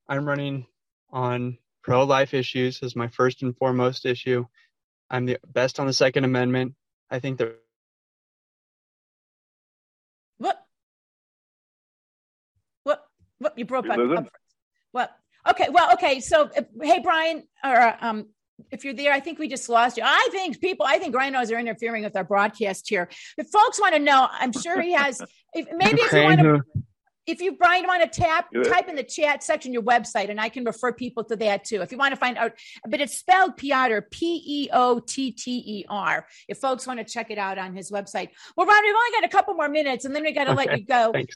[0.08, 0.66] I'm running
[1.10, 4.44] on pro-life issues as my first and foremost issue.
[5.10, 6.74] I'm the best on the Second Amendment.
[7.10, 7.56] I think that
[13.58, 13.98] you broke up.
[13.98, 14.28] up
[14.92, 15.08] well,
[15.50, 15.68] okay.
[15.70, 16.20] Well, okay.
[16.20, 18.26] So, hey, Brian, or um,
[18.70, 20.02] if you're there, I think we just lost you.
[20.04, 23.08] I think people, I think rhinos are interfering with our broadcast here.
[23.36, 25.20] If folks want to know, I'm sure he has.
[25.54, 26.60] If, maybe if you want to,
[27.26, 30.50] if you Brian want to tap, type in the chat section your website, and I
[30.50, 31.80] can refer people to that too.
[31.80, 32.52] If you want to find out,
[32.86, 36.26] but it's spelled Peotter, P E O T T E R.
[36.48, 38.28] If folks want to check it out on his website.
[38.58, 40.66] Well, Ron, we've only got a couple more minutes, and then we got to okay,
[40.66, 41.12] let you go.
[41.14, 41.34] Thanks.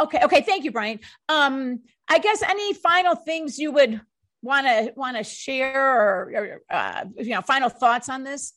[0.00, 0.20] Okay.
[0.22, 0.42] Okay.
[0.42, 1.00] Thank you, Brian.
[1.28, 4.00] Um, I guess any final things you would
[4.42, 8.54] want to want to share or, or uh, you know final thoughts on this?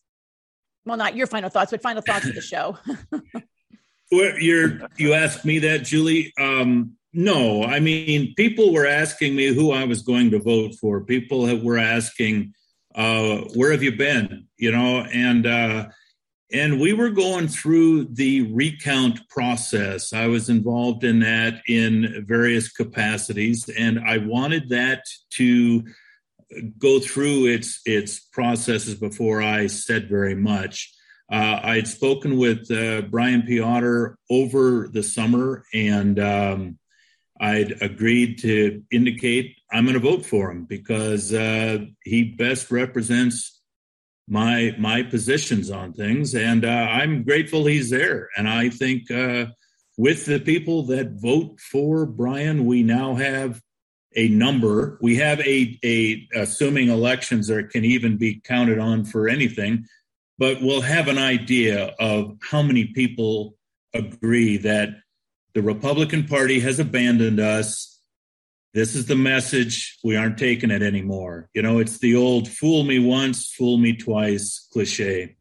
[0.85, 2.77] Well, not your final thoughts, but final thoughts of the show.
[4.11, 6.33] well, you're you asked me that, Julie.
[6.39, 11.01] Um, no, I mean people were asking me who I was going to vote for.
[11.01, 12.53] People were asking,
[12.95, 15.85] uh, "Where have you been?" You know, and uh,
[16.53, 20.13] and we were going through the recount process.
[20.13, 25.83] I was involved in that in various capacities, and I wanted that to
[26.77, 30.93] go through its its processes before I said very much.
[31.31, 36.77] Uh, I had spoken with uh, Brian Peotter over the summer, and um,
[37.39, 43.60] I'd agreed to indicate I'm going to vote for him because uh, he best represents
[44.31, 48.29] my my positions on things, and uh, I'm grateful he's there.
[48.37, 49.47] And I think uh,
[49.97, 53.61] with the people that vote for Brian, we now have
[54.15, 54.97] a number.
[55.01, 59.85] We have a a assuming elections are can even be counted on for anything,
[60.39, 63.55] but we'll have an idea of how many people
[63.93, 64.91] agree that
[65.53, 67.90] the Republican Party has abandoned us
[68.73, 69.97] this is the message.
[70.03, 71.49] We aren't taking it anymore.
[71.53, 75.35] You know, it's the old fool me once, fool me twice cliche.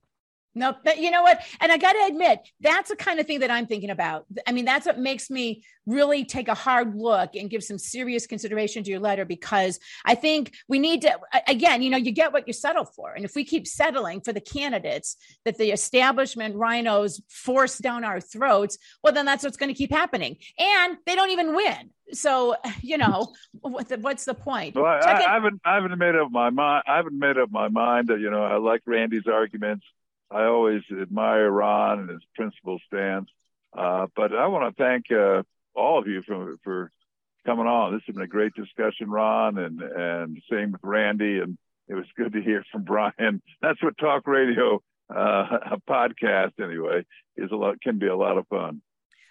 [0.54, 1.42] No, but you know what?
[1.60, 4.26] And I got to admit, that's the kind of thing that I'm thinking about.
[4.48, 8.26] I mean, that's what makes me really take a hard look and give some serious
[8.26, 12.32] consideration to your letter because I think we need to, again, you know, you get
[12.32, 13.12] what you settle for.
[13.12, 18.20] And if we keep settling for the candidates that the establishment rhinos force down our
[18.20, 20.36] throats, well, then that's what's going to keep happening.
[20.58, 21.90] And they don't even win.
[22.12, 24.74] So, you know, what the, what's the point?
[24.74, 26.82] Well, I, I, haven't, I haven't made up my mind.
[26.88, 29.84] I haven't made up my mind that, you know, I like Randy's arguments
[30.30, 33.28] I always admire Ron and his principle stance.
[33.76, 35.42] Uh, but I want to thank uh,
[35.74, 36.90] all of you for for
[37.46, 37.92] coming on.
[37.92, 41.38] This has been a great discussion, Ron, and and same with Randy.
[41.38, 41.56] And
[41.88, 43.42] it was good to hear from Brian.
[43.62, 44.82] That's what talk radio,
[45.14, 47.04] uh, a podcast anyway,
[47.36, 48.82] is a lot can be a lot of fun.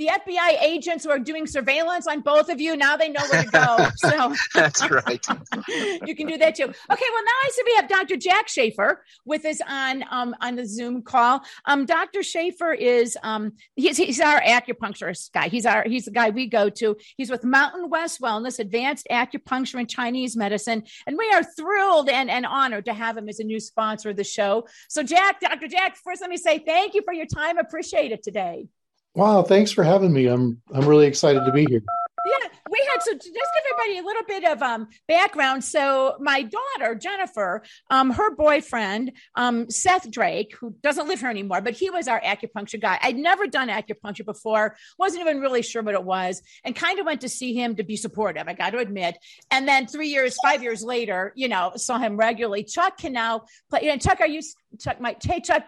[0.00, 3.44] the FBI agents who are doing surveillance on both of you now they know where
[3.44, 3.86] to go.
[4.00, 5.24] So that's right.
[6.06, 6.64] you can do that too.
[6.64, 8.16] Okay, well now I see we have Dr.
[8.16, 11.42] Jack Schaefer with us on um, on the Zoom call.
[11.66, 12.22] Um, Dr.
[12.22, 15.48] Schaefer is um, he's he's our acupuncturist guy.
[15.48, 16.96] He's our he's the guy we go to.
[17.18, 22.30] He's with Mountain West Wellness, Advanced Acupuncture and Chinese Medicine, and we are thrilled and
[22.30, 24.66] and honored to have him as a new sponsor of the show.
[24.88, 25.68] So Jack, Dr.
[25.68, 27.58] Jack, first let me say thank you for your time.
[27.58, 28.66] Appreciate it today.
[29.14, 30.26] Wow, thanks for having me.
[30.26, 31.82] I'm I'm really excited to be here.
[32.26, 33.34] Yeah, we had so just give
[33.72, 35.64] everybody a little bit of um, background.
[35.64, 41.60] So my daughter Jennifer, um, her boyfriend um, Seth Drake, who doesn't live here anymore,
[41.60, 43.00] but he was our acupuncture guy.
[43.02, 47.06] I'd never done acupuncture before, wasn't even really sure what it was, and kind of
[47.06, 48.46] went to see him to be supportive.
[48.46, 49.16] I got to admit.
[49.50, 52.62] And then three years, five years later, you know, saw him regularly.
[52.62, 53.88] Chuck can now play.
[53.88, 54.42] And Chuck, are you
[54.78, 55.00] Chuck?
[55.00, 55.64] My hey Chuck,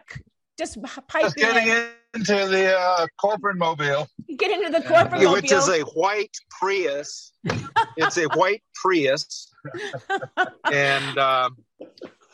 [0.56, 1.88] just pipe just getting in.
[2.14, 4.08] Into the uh, corporate mobile.
[4.36, 7.32] Get into the corporate mobile, which is a white Prius.
[7.96, 9.52] it's a white Prius,
[10.70, 11.56] and um,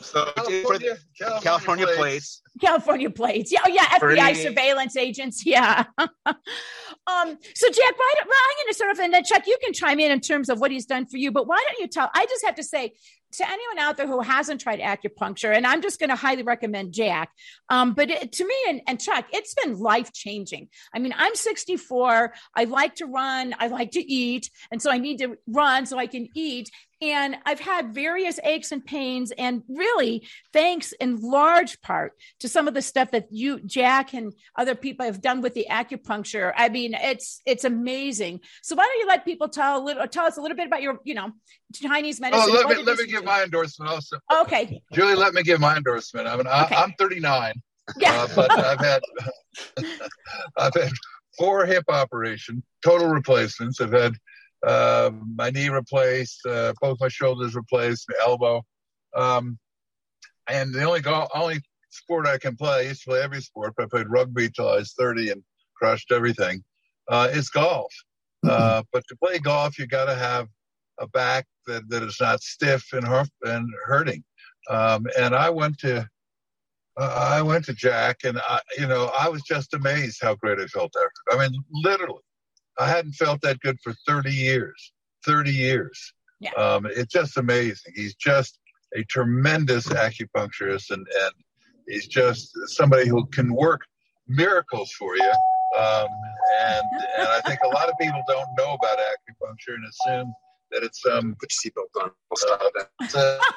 [0.01, 1.97] so California, California, California plates.
[1.97, 2.41] plates.
[2.61, 3.51] California plates.
[3.51, 3.85] Yeah, oh, yeah.
[3.85, 4.35] FBI Pretty.
[4.35, 5.45] surveillance agents.
[5.45, 5.83] Yeah.
[5.97, 6.07] um.
[7.55, 9.73] So Jack, why don't, well, I'm going to sort of and then Chuck, you can
[9.73, 11.31] chime in in terms of what he's done for you.
[11.31, 12.09] But why don't you tell?
[12.13, 12.93] I just have to say,
[13.33, 16.93] to anyone out there who hasn't tried acupuncture, and I'm just going to highly recommend
[16.93, 17.31] Jack.
[17.69, 20.69] Um, but it, to me and, and Chuck, it's been life changing.
[20.93, 22.33] I mean, I'm 64.
[22.55, 23.55] I like to run.
[23.59, 24.49] I like to eat.
[24.71, 26.69] And so I need to run so I can eat.
[27.01, 32.11] And I've had various aches and pains, and really, thanks in large part
[32.41, 35.67] to some of the stuff that you, Jack, and other people have done with the
[35.69, 36.51] acupuncture.
[36.57, 38.41] I mean, it's it's amazing.
[38.61, 40.81] So why don't you let people tell a little, tell us a little bit about
[40.81, 41.31] your, you know,
[41.73, 42.49] Chinese medicine?
[42.49, 44.19] Oh, let me let me give my endorsement also.
[44.41, 46.27] Okay, Julie, let me give my endorsement.
[46.27, 46.75] I mean, I, okay.
[46.75, 47.53] I'm 39,
[47.97, 48.13] yeah.
[48.13, 49.01] Uh, but I've had
[50.57, 50.91] I've had
[51.37, 53.79] four hip operations, total replacements.
[53.81, 54.15] I've had
[54.65, 58.63] uh, my knee replaced, uh, both my shoulders replaced, my elbow.
[59.15, 59.57] Um,
[60.47, 63.73] and the only go- only sport I can play, I used to play every sport,
[63.77, 65.43] but I played rugby till I was 30 and
[65.75, 66.63] crushed everything,
[67.09, 67.93] uh, is golf.
[68.45, 68.49] Mm-hmm.
[68.49, 70.47] Uh, but to play golf, you got to have
[70.99, 73.07] a back that, that is not stiff and,
[73.43, 74.23] and hurting.
[74.69, 76.07] Um, and I went to
[76.99, 80.59] uh, I went to Jack, and I, you know I was just amazed how great
[80.59, 81.39] I felt after.
[81.39, 82.21] I mean, literally,
[82.77, 84.91] I hadn't felt that good for 30 years.
[85.25, 86.13] 30 years.
[86.39, 86.51] Yeah.
[86.51, 87.93] Um, it's just amazing.
[87.95, 88.59] He's just
[88.95, 91.31] a tremendous acupuncturist, and, and
[91.87, 93.81] he's just somebody who can work
[94.27, 95.33] miracles for you.
[95.77, 96.07] Um,
[96.61, 96.85] and,
[97.17, 100.33] and I think a lot of people don't know about acupuncture and assume
[100.71, 103.39] that it's um put your seatbelt on.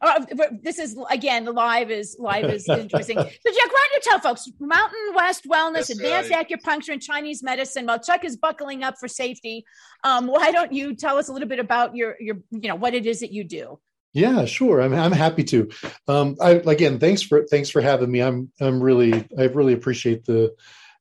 [0.00, 3.16] Uh, uh, this is again live is live is interesting.
[3.16, 7.42] So Jack, why don't you tell folks Mountain West Wellness, yes, Advanced Acupuncture, and Chinese
[7.42, 7.86] Medicine.
[7.86, 9.64] While Chuck is buckling up for safety,
[10.02, 12.94] um, why don't you tell us a little bit about your your you know what
[12.94, 13.78] it is that you do?
[14.12, 14.80] Yeah, sure.
[14.80, 15.68] I'm I'm happy to.
[16.08, 18.20] Um, I again, thanks for thanks for having me.
[18.20, 20.54] I'm I'm really I really appreciate the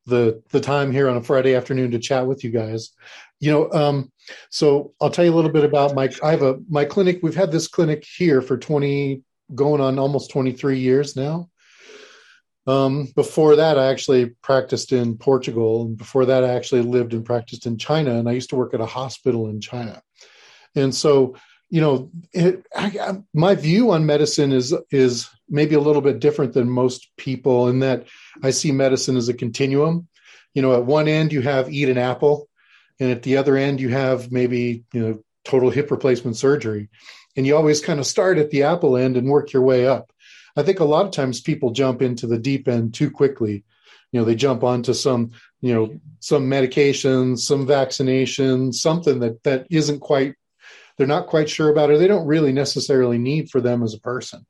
[0.05, 2.91] the the time here on a Friday afternoon to chat with you guys.
[3.39, 4.11] You know, um,
[4.49, 6.09] so I'll tell you a little bit about my.
[6.23, 7.19] I have a my clinic.
[7.21, 9.23] We've had this clinic here for twenty,
[9.53, 11.49] going on almost twenty three years now.
[12.65, 17.25] Um, before that, I actually practiced in Portugal, and before that, I actually lived and
[17.25, 18.15] practiced in China.
[18.15, 20.01] And I used to work at a hospital in China.
[20.75, 21.35] And so,
[21.73, 26.53] you know, it, I, my view on medicine is is maybe a little bit different
[26.53, 28.05] than most people in that
[28.43, 30.07] I see medicine as a continuum.
[30.53, 32.47] You know, at one end you have eat an apple,
[32.99, 36.89] and at the other end you have maybe you know total hip replacement surgery,
[37.35, 40.13] and you always kind of start at the apple end and work your way up.
[40.55, 43.63] I think a lot of times people jump into the deep end too quickly.
[44.11, 49.65] You know, they jump onto some, you know, some medications, some vaccinations, something that that
[49.71, 50.35] isn't quite
[50.97, 53.99] they're not quite sure about or they don't really necessarily need for them as a
[53.99, 54.45] person.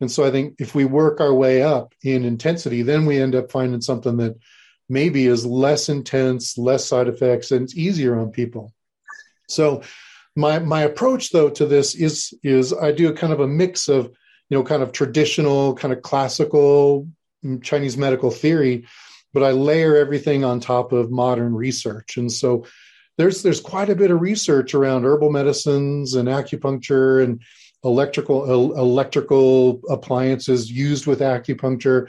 [0.00, 3.34] And so I think if we work our way up in intensity, then we end
[3.34, 4.36] up finding something that
[4.88, 8.72] maybe is less intense, less side effects, and it's easier on people.
[9.48, 9.82] So
[10.36, 13.88] my my approach though to this is is I do a kind of a mix
[13.88, 14.12] of
[14.48, 17.08] you know, kind of traditional, kind of classical
[17.44, 18.86] mm, Chinese medical theory,
[19.32, 22.16] but I layer everything on top of modern research.
[22.16, 22.66] And so
[23.18, 27.42] there's there's quite a bit of research around herbal medicines and acupuncture and
[27.84, 32.08] electrical electrical appliances used with acupuncture.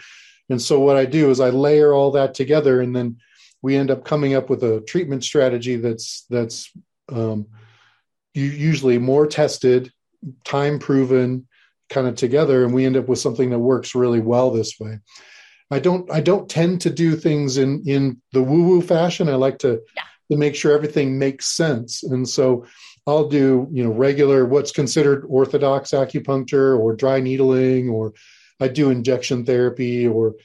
[0.50, 3.18] And so what I do is I layer all that together, and then
[3.62, 6.72] we end up coming up with a treatment strategy that's that's
[7.12, 7.48] um,
[8.34, 9.92] usually more tested,
[10.46, 11.48] time proven,
[11.90, 15.00] kind of together and we end up with something that works really well this way
[15.72, 19.34] i don't i don't tend to do things in in the woo woo fashion i
[19.34, 20.04] like to yeah.
[20.32, 22.04] To make sure everything makes sense.
[22.04, 22.66] And so
[23.08, 28.14] i'll do you know regular what's considered orthodox acupuncture or dry needling or
[28.60, 30.36] i do injection therapy or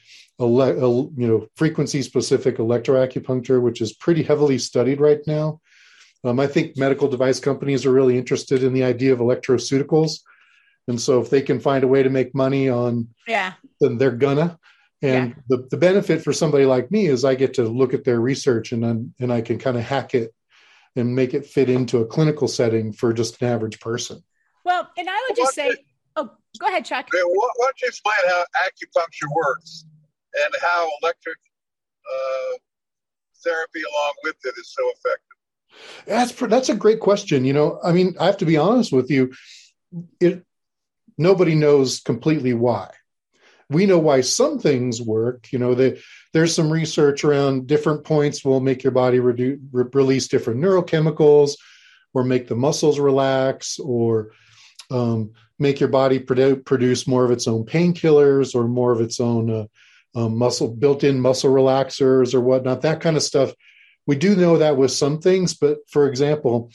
[0.41, 5.61] ele- you know frequency specific electroacupuncture which is pretty heavily studied right now.
[6.24, 10.20] Um, i think medical device companies are really interested in the idea of electroceuticals.
[10.87, 13.55] And so if they can find a way to make money on yeah.
[13.80, 14.59] Then they're gonna
[15.05, 15.42] and yeah.
[15.48, 18.72] the, the benefit for somebody like me is i get to look at their research
[18.72, 20.34] and then and i can kind of hack it
[20.96, 24.22] and make it fit into a clinical setting for just an average person
[24.64, 25.74] well and i would just say
[26.16, 29.84] oh go ahead chuck why don't you explain how acupuncture works
[30.44, 31.38] and how electric
[32.07, 32.57] uh,
[33.42, 35.20] therapy along with it is so effective
[36.07, 39.11] that's that's a great question you know i mean i have to be honest with
[39.11, 39.32] you
[40.20, 40.44] it
[41.18, 42.90] nobody knows completely why.
[43.71, 45.53] We know why some things work.
[45.53, 46.01] You know, the,
[46.33, 51.57] there's some research around different points will make your body redu- re- release different neurochemicals,
[52.12, 54.33] or make the muscles relax, or
[54.91, 59.19] um, make your body produ- produce more of its own painkillers or more of its
[59.19, 59.67] own uh,
[60.15, 62.83] um, muscle built-in muscle relaxers or whatnot.
[62.83, 63.53] That kind of stuff.
[64.07, 66.71] We do know that with some things, but for example,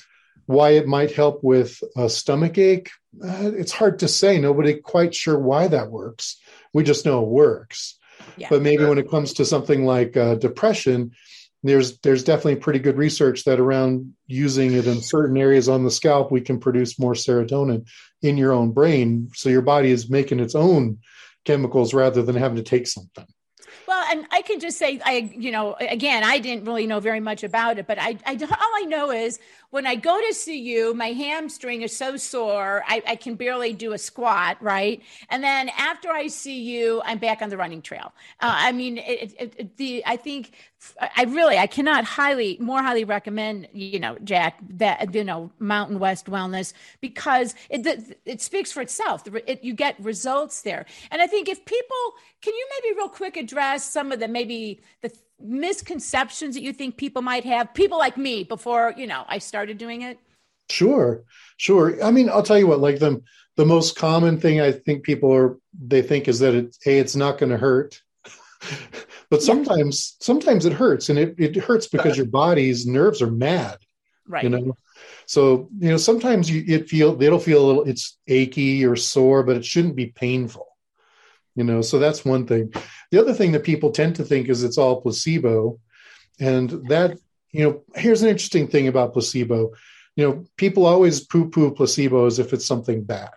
[0.46, 2.90] why it might help with a stomach ache,
[3.24, 4.40] uh, it's hard to say.
[4.40, 6.42] Nobody quite sure why that works.
[6.74, 7.97] We just know it works.
[8.38, 8.47] Yeah.
[8.49, 11.11] But maybe when it comes to something like uh, depression,
[11.63, 15.91] there's there's definitely pretty good research that around using it in certain areas on the
[15.91, 17.88] scalp, we can produce more serotonin
[18.22, 20.99] in your own brain, so your body is making its own
[21.45, 23.26] chemicals rather than having to take something.
[23.88, 27.20] Well, and I can just say, I, you know, again, I didn't really know very
[27.20, 29.39] much about it, but I, I all I know is
[29.72, 33.74] when I go to see you, my hamstring is so sore, I, I can barely
[33.74, 35.01] do a squat, right?
[35.30, 38.14] And then after I see you, I'm back on the running trail.
[38.39, 40.53] Uh, I mean, it, it, it, the I think
[40.99, 45.99] I really I cannot highly more highly recommend you know Jack that you know Mountain
[45.99, 49.24] West Wellness because it it speaks for itself.
[49.45, 51.97] It, you get results there, and I think if people
[52.41, 56.95] can you maybe real quick address some of the maybe the misconceptions that you think
[56.95, 60.18] people might have people like me before you know I started doing it.
[60.70, 61.24] Sure,
[61.58, 62.02] sure.
[62.02, 62.80] I mean, I'll tell you what.
[62.80, 63.22] Like the
[63.58, 67.16] the most common thing I think people are they think is that it's hey, it's
[67.16, 68.02] not going to hurt.
[69.30, 73.78] but sometimes sometimes it hurts and it, it hurts because your body's nerves are mad
[74.28, 74.76] right you know
[75.26, 79.43] so you know sometimes you it feel it'll feel a little it's achy or sore
[79.43, 80.68] but it shouldn't be painful
[81.56, 82.74] you know so that's one thing
[83.12, 85.80] the other thing that people tend to think is it's all placebo.
[86.39, 87.18] And that
[87.51, 89.72] you know here's an interesting thing about placebo.
[90.16, 93.32] You know people always poo poo placebo as if it's something bad.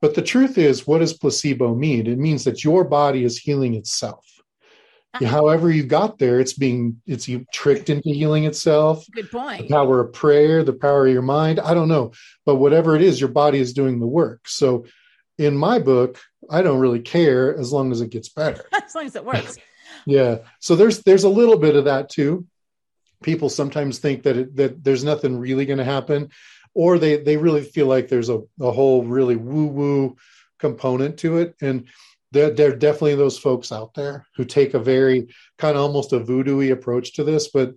[0.00, 2.06] But the truth is what does placebo mean?
[2.06, 4.24] It means that your body is healing itself.
[5.14, 5.24] Uh-huh.
[5.24, 9.06] however you got there it's being it's you tricked into healing itself.
[9.12, 9.62] Good point.
[9.62, 12.12] The power of prayer the power of your mind i don't know.
[12.44, 14.46] But whatever it is your body is doing the work.
[14.46, 14.84] So
[15.38, 16.18] in my book
[16.50, 19.58] i don't really care as long as it gets better as long as it works
[20.06, 20.38] Yeah.
[20.60, 22.46] So there's there's a little bit of that too.
[23.22, 26.30] People sometimes think that it, that there's nothing really going to happen,
[26.74, 30.16] or they they really feel like there's a, a whole really woo woo
[30.58, 31.56] component to it.
[31.60, 31.88] And
[32.32, 35.28] there, there are definitely those folks out there who take a very
[35.58, 37.48] kind of almost a voodoo approach to this.
[37.48, 37.74] But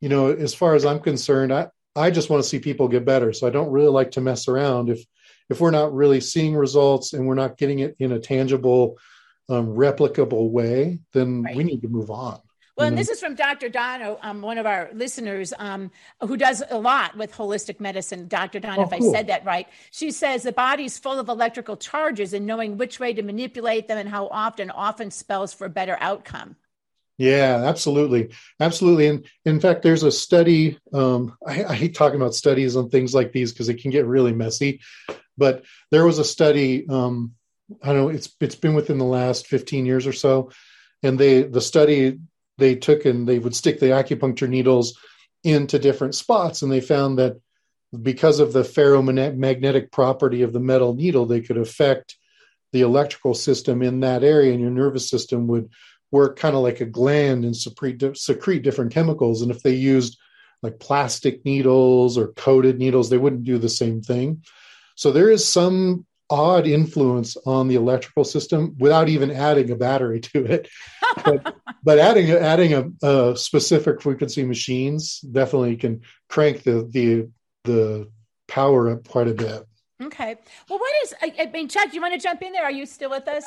[0.00, 3.04] you know, as far as I'm concerned, I I just want to see people get
[3.04, 3.32] better.
[3.34, 5.04] So I don't really like to mess around if
[5.48, 8.98] if we're not really seeing results and we're not getting it in a tangible,
[9.48, 11.56] um, replicable way, then right.
[11.56, 12.40] we need to move on.
[12.78, 13.68] Well, and this is from Dr.
[13.68, 15.90] Dono, um, one of our listeners um,
[16.20, 18.28] who does a lot with holistic medicine.
[18.28, 18.60] Dr.
[18.60, 19.10] Dono, oh, if cool.
[19.10, 23.00] I said that right, she says the body's full of electrical charges, and knowing which
[23.00, 26.54] way to manipulate them and how often often spells for a better outcome.
[27.16, 28.28] Yeah, absolutely,
[28.60, 29.08] absolutely.
[29.08, 30.78] And in fact, there's a study.
[30.92, 34.06] Um, I, I, hate talking about studies on things like these because it can get
[34.06, 34.80] really messy.
[35.38, 36.86] But there was a study.
[36.88, 37.32] Um,
[37.82, 38.08] I don't know.
[38.08, 40.50] It's it's been within the last 15 years or so,
[41.02, 42.18] and they the study
[42.58, 44.98] they took and they would stick the acupuncture needles
[45.44, 47.36] into different spots, and they found that
[48.02, 52.16] because of the ferromagnetic property of the metal needle, they could affect
[52.72, 55.70] the electrical system in that area, and your nervous system would
[56.10, 59.42] work kind of like a gland and secrete, secrete different chemicals.
[59.42, 60.18] And if they used
[60.62, 64.42] like plastic needles or coated needles, they wouldn't do the same thing.
[64.98, 70.18] So there is some odd influence on the electrical system without even adding a battery
[70.34, 70.68] to it.
[71.24, 77.30] but, but, adding adding a, a, specific frequency machines definitely can crank the the
[77.62, 78.10] the
[78.48, 79.64] power up quite a bit.
[80.02, 80.34] Okay.
[80.68, 81.90] Well, what is I, I mean, Chuck?
[81.90, 82.64] Do you want to jump in there?
[82.64, 83.44] Are you still with us?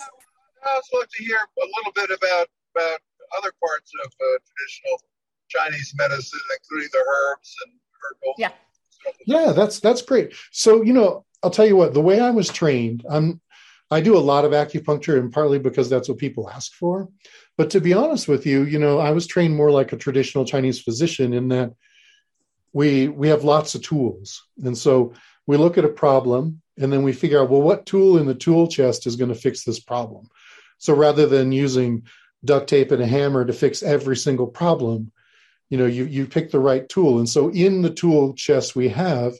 [0.65, 2.99] I was looking to hear a little bit about about
[3.37, 5.01] other parts of uh, traditional
[5.49, 8.35] Chinese medicine, including the herbs and herbal.
[8.37, 8.51] Yeah.
[9.25, 10.33] Yeah, that's that's great.
[10.51, 11.93] So you know, I'll tell you what.
[11.93, 13.41] The way I was trained, I'm
[13.89, 17.09] I do a lot of acupuncture, and partly because that's what people ask for.
[17.57, 20.45] But to be honest with you, you know, I was trained more like a traditional
[20.45, 21.73] Chinese physician in that
[22.73, 25.13] we we have lots of tools, and so
[25.47, 28.35] we look at a problem and then we figure out well what tool in the
[28.35, 30.29] tool chest is going to fix this problem
[30.81, 32.07] so rather than using
[32.43, 35.11] duct tape and a hammer to fix every single problem,
[35.69, 37.19] you know, you you pick the right tool.
[37.19, 39.33] And so in the tool chest we have,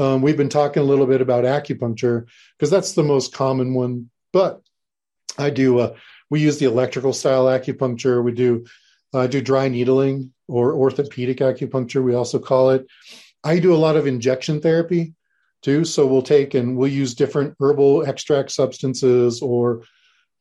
[0.00, 2.26] um, we've been talking a little bit about acupuncture
[2.56, 4.10] because that's the most common one.
[4.32, 4.62] But
[5.38, 5.94] I do uh,
[6.30, 8.24] we use the electrical style acupuncture.
[8.24, 8.64] We do
[9.12, 12.02] I uh, do dry needling or orthopedic acupuncture.
[12.02, 12.86] We also call it.
[13.44, 15.14] I do a lot of injection therapy
[15.62, 15.84] too.
[15.84, 19.82] So we'll take and we'll use different herbal extract substances or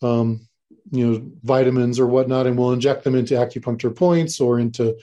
[0.01, 0.47] um,
[0.91, 4.97] you know vitamins or whatnot, and we'll inject them into acupuncture points or into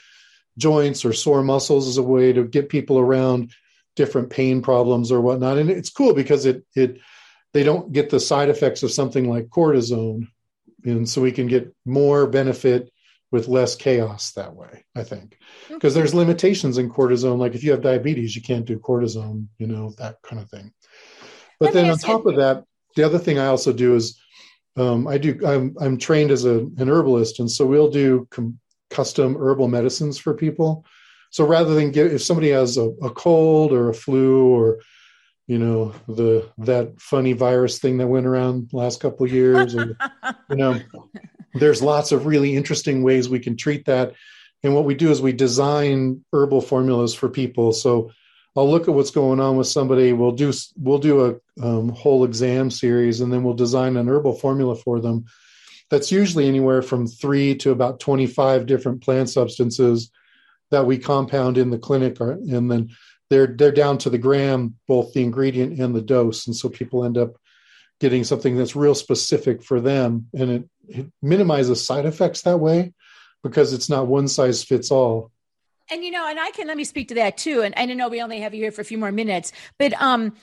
[0.57, 3.53] joints or sore muscles as a way to get people around
[3.97, 5.59] different pain problems or whatnot.
[5.59, 7.01] And it's cool because it it
[7.53, 10.29] they don't get the side effects of something like cortisone,
[10.85, 12.91] and so we can get more benefit
[13.33, 15.37] with less chaos that way i think
[15.69, 19.67] because there's limitations in cortisone like if you have diabetes you can't do cortisone you
[19.67, 20.73] know that kind of thing
[21.59, 22.63] but then on top of that
[22.95, 24.17] the other thing i also do is
[24.77, 25.39] um, I do.
[25.47, 28.59] I'm I'm trained as a, an herbalist, and so we'll do com-
[28.91, 30.85] custom herbal medicines for people.
[31.31, 34.81] So rather than give, if somebody has a, a cold or a flu or
[35.47, 39.97] you know the that funny virus thing that went around last couple of years, or,
[40.51, 40.81] you know,
[41.55, 44.15] there's lots of really interesting ways we can treat that.
[44.63, 47.73] And what we do is we design herbal formulas for people.
[47.73, 48.11] So
[48.57, 50.13] I'll look at what's going on with somebody.
[50.13, 54.35] We'll do we'll do a um, whole exam series, and then we'll design an herbal
[54.35, 55.27] formula for them.
[55.91, 60.11] That's usually anywhere from three to about twenty five different plant substances
[60.71, 62.91] that we compound in the clinic, are, and then
[63.31, 67.05] they're they're down to the gram, both the ingredient and the dose, and so people
[67.05, 67.37] end up
[68.01, 72.93] getting something that's real specific for them, and it, it minimizes side effects that way
[73.43, 75.31] because it's not one size fits all.
[75.89, 77.63] And you know, and I can let me speak to that too.
[77.63, 80.35] And I know we only have you here for a few more minutes, but um,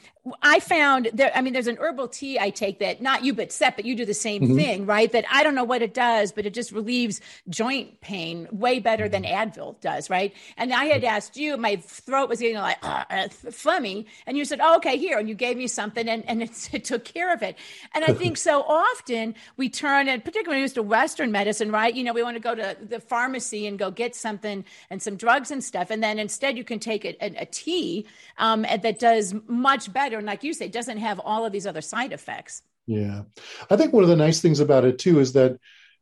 [0.41, 3.51] I found that I mean, there's an herbal tea I take that not you, but
[3.51, 4.55] Seth, but you do the same mm-hmm.
[4.55, 5.11] thing, right?
[5.11, 7.19] That I don't know what it does, but it just relieves
[7.49, 10.34] joint pain way better than Advil does, right?
[10.55, 14.45] And I had asked you, my throat was getting like uh, uh, phlegmy, and you
[14.45, 15.17] said, oh, okay, here.
[15.17, 17.57] And you gave me something and, and it, it took care of it.
[17.93, 21.69] And I think so often we turn, and particularly when it comes to Western medicine,
[21.69, 21.93] right?
[21.93, 25.17] You know, we want to go to the pharmacy and go get something and some
[25.17, 25.89] drugs and stuff.
[25.89, 28.05] And then instead you can take a, a, a tea
[28.38, 31.82] um, that does much better and like you say doesn't have all of these other
[31.82, 33.24] side effects yeah
[33.70, 35.57] i think one of the nice things about it too is that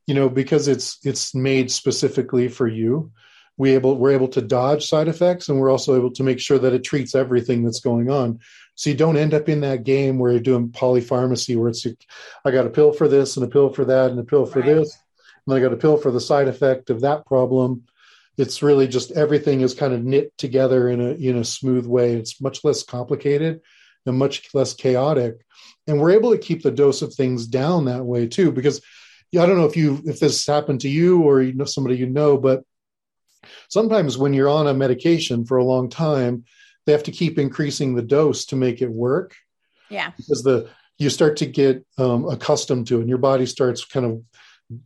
[0.06, 3.10] you know because it's it's made specifically for you
[3.56, 6.58] we able we're able to dodge side effects and we're also able to make sure
[6.58, 8.38] that it treats everything that's going on
[8.74, 11.86] so you don't end up in that game where you're doing polypharmacy where it's
[12.44, 14.60] i got a pill for this and a pill for that and a pill for
[14.60, 14.66] right.
[14.66, 14.98] this
[15.46, 17.84] and I got a pill for the side effect of that problem.
[18.38, 22.14] It's really just everything is kind of knit together in a in a smooth way.
[22.14, 23.60] It's much less complicated
[24.06, 25.44] and much less chaotic,
[25.86, 28.52] and we're able to keep the dose of things down that way too.
[28.52, 28.80] Because
[29.30, 31.96] yeah, I don't know if you if this happened to you or you know somebody
[31.96, 32.62] you know, but
[33.68, 36.44] sometimes when you're on a medication for a long time,
[36.86, 39.34] they have to keep increasing the dose to make it work.
[39.88, 43.84] Yeah, because the you start to get um, accustomed to it and your body starts
[43.84, 44.22] kind of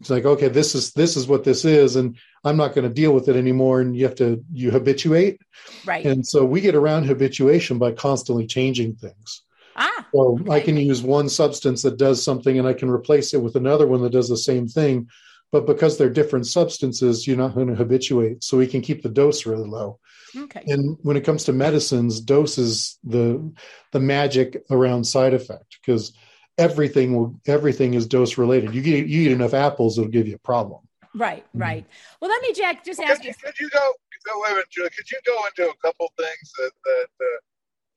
[0.01, 2.95] it's like okay this is this is what this is and i'm not going to
[2.95, 5.41] deal with it anymore and you have to you habituate
[5.84, 9.43] right and so we get around habituation by constantly changing things
[9.76, 10.51] ah so okay.
[10.53, 13.87] i can use one substance that does something and i can replace it with another
[13.87, 15.09] one that does the same thing
[15.53, 19.09] but because they're different substances you're not going to habituate so we can keep the
[19.09, 19.99] dose really low
[20.37, 20.62] Okay.
[20.66, 23.53] And when it comes to medicines, dose is the
[23.93, 26.12] the magic around side effect because
[26.59, 28.74] everything will everything is dose related.
[28.74, 30.80] You get you eat enough apples, it'll give you a problem.
[31.14, 31.62] Right, mm-hmm.
[31.62, 31.86] right.
[32.20, 33.34] Well, let me, Jack, just well, ask could you.
[33.34, 33.92] Could you go?
[34.24, 37.38] Go wait a minute, Could you go into a couple things that that uh,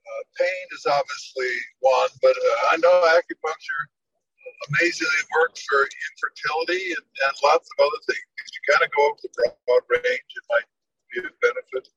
[0.09, 1.49] uh, pain is obviously
[1.79, 3.81] one, but uh, I know acupuncture
[4.69, 8.29] amazingly works for infertility and, and lots of other things.
[8.53, 10.67] You kind of go over the broad range, it might
[11.13, 11.89] be a benefit.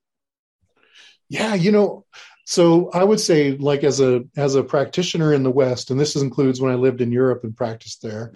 [1.29, 2.05] Yeah, you know,
[2.45, 6.15] so I would say like as a as a practitioner in the West, and this
[6.15, 8.33] includes when I lived in Europe and practiced there,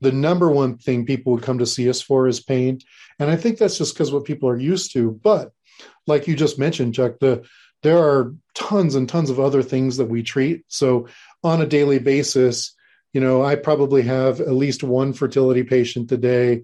[0.00, 2.80] the number one thing people would come to see us for is pain.
[3.18, 5.10] And I think that's just because what people are used to.
[5.10, 5.52] But
[6.06, 7.44] like you just mentioned, Chuck, the
[7.82, 10.64] there are tons and tons of other things that we treat.
[10.68, 11.08] So
[11.42, 12.74] on a daily basis,
[13.12, 16.62] you know, I probably have at least one fertility patient a day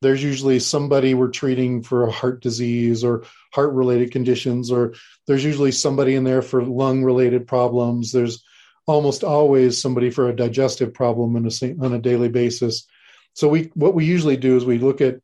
[0.00, 4.94] there's usually somebody we're treating for a heart disease or heart related conditions or
[5.26, 8.12] there's usually somebody in there for lung related problems.
[8.12, 8.42] There's
[8.86, 12.86] almost always somebody for a digestive problem on a, on a daily basis.
[13.34, 15.20] So we what we usually do is we look at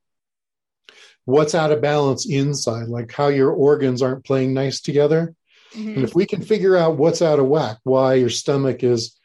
[1.24, 5.34] what's out of balance inside like how your organs aren't playing nice together.
[5.74, 5.94] Mm-hmm.
[5.94, 9.18] and if we can figure out what's out of whack why your stomach is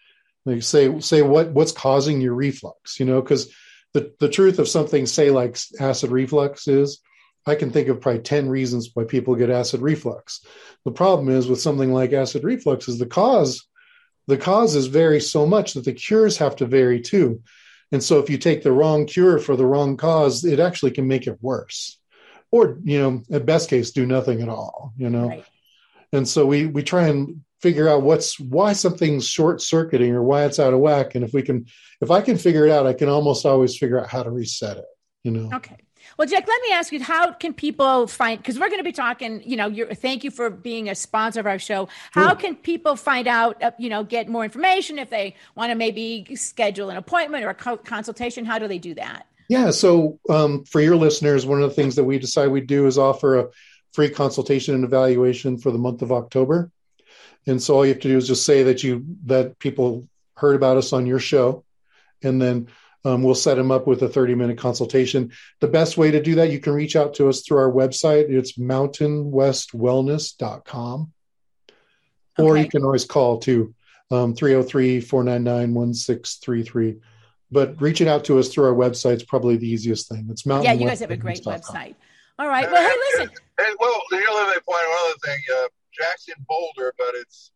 [0.43, 3.53] like say say what what's causing your reflux you know because
[3.93, 7.01] the, the truth of something, say, like acid reflux is,
[7.45, 10.45] I can think of probably 10 reasons why people get acid reflux.
[10.85, 13.67] The problem is with something like acid reflux is the cause,
[14.27, 17.41] the causes vary so much that the cures have to vary too.
[17.91, 21.07] And so if you take the wrong cure for the wrong cause, it actually can
[21.07, 21.97] make it worse.
[22.51, 25.29] Or, you know, at best case, do nothing at all, you know.
[25.29, 25.45] Right.
[26.13, 30.45] And so we we try and figure out what's why something's short circuiting or why
[30.45, 31.15] it's out of whack.
[31.15, 31.65] And if we can
[32.01, 34.77] if i can figure it out i can almost always figure out how to reset
[34.77, 34.85] it
[35.23, 35.55] you know?
[35.55, 35.77] Okay.
[36.17, 38.91] Well jack let me ask you how can people find because we're going to be
[38.91, 41.87] talking you know you're, thank you for being a sponsor of our show.
[42.11, 42.35] How sure.
[42.37, 46.35] can people find out uh, you know get more information if they want to maybe
[46.35, 48.45] schedule an appointment or a co- consultation?
[48.45, 49.27] How do they do that?
[49.47, 52.87] Yeah so um, for your listeners one of the things that we decide we do
[52.87, 53.49] is offer a
[53.93, 56.71] free consultation and evaluation for the month of october
[57.47, 60.55] and so all you have to do is just say that you that people heard
[60.55, 61.65] about us on your show,
[62.23, 62.69] and then
[63.03, 65.31] um, we'll set them up with a 30 minute consultation.
[65.59, 68.29] The best way to do that, you can reach out to us through our website.
[68.29, 71.13] It's mountainwestwellness.com.
[72.39, 72.47] Okay.
[72.47, 73.73] Or you can always call to
[74.11, 76.99] um, 303 499 1633.
[77.51, 80.27] But reaching out to us through our website is probably the easiest thing.
[80.29, 80.65] It's mountain.
[80.65, 81.95] Yeah, you guys have a great website.
[82.39, 82.71] All right.
[82.71, 83.29] Well, hey, listen.
[83.57, 85.39] And, and well, here, let me point one other thing.
[85.53, 85.67] Uh,
[85.97, 87.51] Jackson Boulder, but it's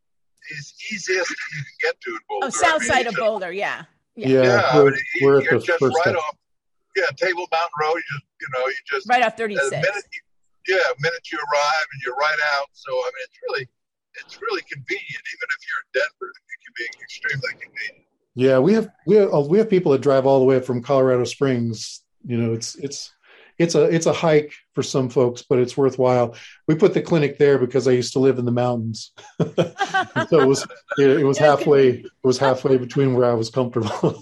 [0.51, 2.45] it's easiest you can get to in oh, Boulder.
[2.47, 3.83] Oh, south I mean, side of Boulder, yeah.
[4.15, 6.15] Yeah, yeah, we're, we're you're just right step.
[6.15, 6.38] off.
[6.95, 7.95] Yeah, Table Mountain Road.
[7.95, 9.71] You just you know you just right off uh, thirty six.
[9.71, 10.05] Minute,
[10.67, 12.67] yeah, minute you arrive and you're right out.
[12.71, 13.69] So I mean, it's really
[14.23, 15.23] it's really convenient.
[15.36, 18.05] Even if you're in Denver, it can be extremely convenient.
[18.36, 20.65] Yeah, we have we have uh, we have people that drive all the way up
[20.65, 22.03] from Colorado Springs.
[22.25, 23.11] You know, it's it's
[23.58, 26.36] it's a it's a hike for some folks, but it's worthwhile.
[26.68, 30.47] We put the clinic there because I used to live in the mountains, so it
[30.47, 33.89] was it, it was halfway it was halfway between where I was comfortable.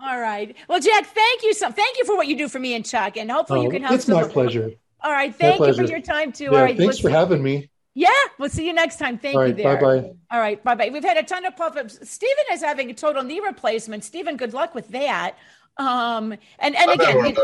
[0.00, 2.74] All right, well, Jack, thank you so thank you for what you do for me
[2.74, 3.94] and Chuck, and hopefully oh, you can help.
[3.94, 4.72] It's my pleasure.
[5.02, 6.44] All right, thank you for your time too.
[6.44, 7.70] Yeah, All right, thanks for having me.
[7.94, 8.08] Yeah,
[8.38, 9.18] we'll see you next time.
[9.18, 9.64] Thank All right, you.
[9.64, 9.76] There.
[9.76, 10.10] Bye bye.
[10.30, 10.90] All right, bye bye.
[10.92, 11.98] We've had a ton of pop ups.
[12.08, 14.04] Stephen is having a total knee replacement.
[14.04, 15.36] Stephen, good luck with that.
[15.76, 17.34] Um, and and I've again,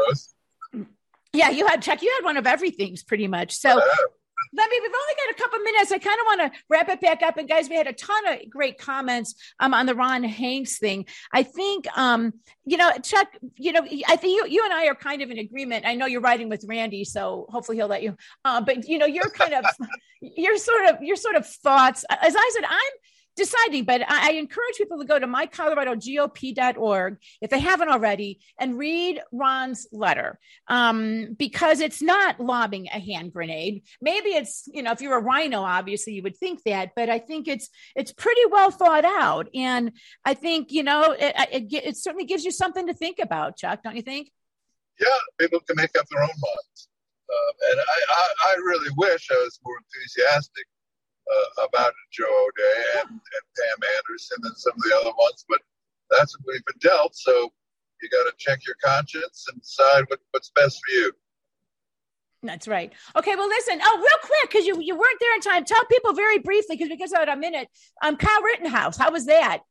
[1.33, 2.03] yeah, you had Chuck.
[2.03, 3.57] You had one of everything's pretty much.
[3.57, 3.69] So
[4.55, 4.79] let me.
[4.81, 5.93] We've only got a couple minutes.
[5.93, 7.37] I kind of want to wrap it back up.
[7.37, 11.07] And guys, we had a ton of great comments um, on the Ron Hanks thing.
[11.33, 12.33] I think, um,
[12.65, 13.29] you know, Chuck.
[13.57, 15.85] You know, I think you, you and I are kind of in agreement.
[15.87, 18.17] I know you're riding with Randy, so hopefully he'll let you.
[18.45, 19.65] Uh, but you know, you're kind of,
[20.21, 22.05] you're sort of, your sort of thoughts.
[22.11, 22.93] As I said, I'm
[23.37, 23.85] deciding.
[23.85, 29.21] But I, I encourage people to go to mycoloradogop.org if they haven't already and read
[29.33, 33.83] Ron's letter um, because it's not lobbing a hand grenade.
[34.01, 37.19] Maybe it's you know if you're a RINO, obviously you would think that, but I
[37.19, 39.93] think it's it's pretty well thought out, and
[40.25, 43.83] I think you know it, it, it certainly gives you something to think about, Chuck.
[43.83, 44.31] Don't you think?
[44.99, 45.09] Yeah,
[45.39, 46.89] people can make up their own minds.
[47.29, 50.65] Uh, and I, I, I, really wish I was more enthusiastic
[51.33, 55.61] uh, about Joe O'Dea and, and Pam Anderson and some of the other ones, but
[56.11, 57.17] that's what we've been dealt.
[57.17, 57.53] So
[58.03, 61.13] you got to check your conscience and decide what, what's best for you.
[62.43, 62.93] That's right.
[63.17, 63.81] Okay, well, listen.
[63.83, 65.65] Oh, real quick, because you, you weren't there in time.
[65.65, 67.69] Tell people very briefly, because we get about a minute.
[68.03, 69.63] Um, Kyle Rittenhouse, how was that?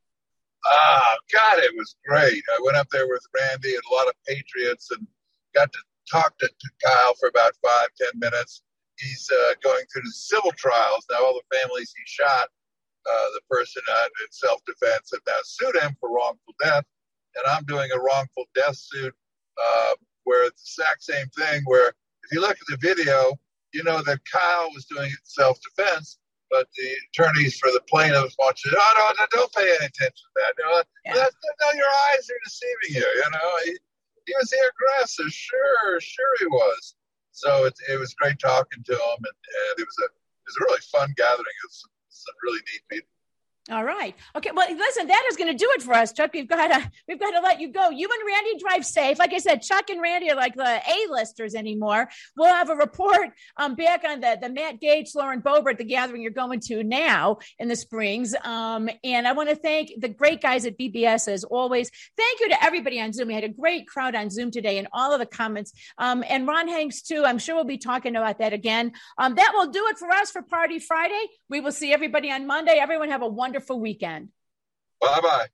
[0.66, 2.43] Ah, God, it was great.
[2.53, 5.08] I went up there with Randy and a lot of patriots and
[5.53, 5.80] got to
[6.12, 8.64] talk to, to Kyle for about five, ten minutes
[8.99, 11.25] he's uh, going through the civil trials now.
[11.25, 12.47] All the families he shot,
[13.05, 16.85] uh, the person uh, in self-defense have now sued him for wrongful death,
[17.35, 19.13] and I'm doing a wrongful death suit
[19.61, 19.93] uh,
[20.23, 21.61] where it's the exact same thing.
[21.65, 23.37] Where if you look at the video,
[23.73, 26.17] you know that Kyle was doing it self-defense,
[26.49, 28.71] but the attorneys for the plaintiffs want you.
[28.75, 30.53] Oh no, no, don't pay any attention to that.
[30.57, 31.13] You know, yeah.
[31.13, 33.07] no, your eyes are deceiving you.
[33.23, 33.77] You know, he,
[34.25, 35.29] he was the aggressor.
[35.29, 36.95] Sure, sure he was.
[37.36, 40.55] So it, it was great talking to him, and, and it was a it was
[40.55, 41.57] a really fun gathering.
[41.67, 43.14] Was some, some really neat people.
[43.72, 44.13] All right.
[44.36, 44.51] Okay.
[44.53, 46.30] Well, listen, that is going to do it for us, Chuck.
[46.36, 47.89] We've got to we've got to let you go.
[47.89, 49.18] You and Randy drive safe.
[49.18, 52.07] Like I said, Chuck and Randy are like the A-listers anymore.
[52.38, 56.22] We'll have a report um, back on the the Matt Gaetz, Lauren Boebert, the gathering
[56.22, 58.36] you're going to now in the Springs.
[58.43, 61.89] Um, and I want to thank the great guys at BBS as always.
[62.16, 63.30] Thank you to everybody on Zoom.
[63.30, 65.74] We had a great crowd on Zoom today, and all of the comments.
[65.97, 67.24] Um, and Ron Hanks too.
[67.26, 68.91] I'm sure we'll be talking about that again.
[69.18, 71.26] Um, that will do it for us for Party Friday.
[71.49, 72.74] We will see everybody on Monday.
[72.74, 74.30] Everyone have a wonderful wonderful weekend.
[74.99, 75.47] Bye bye.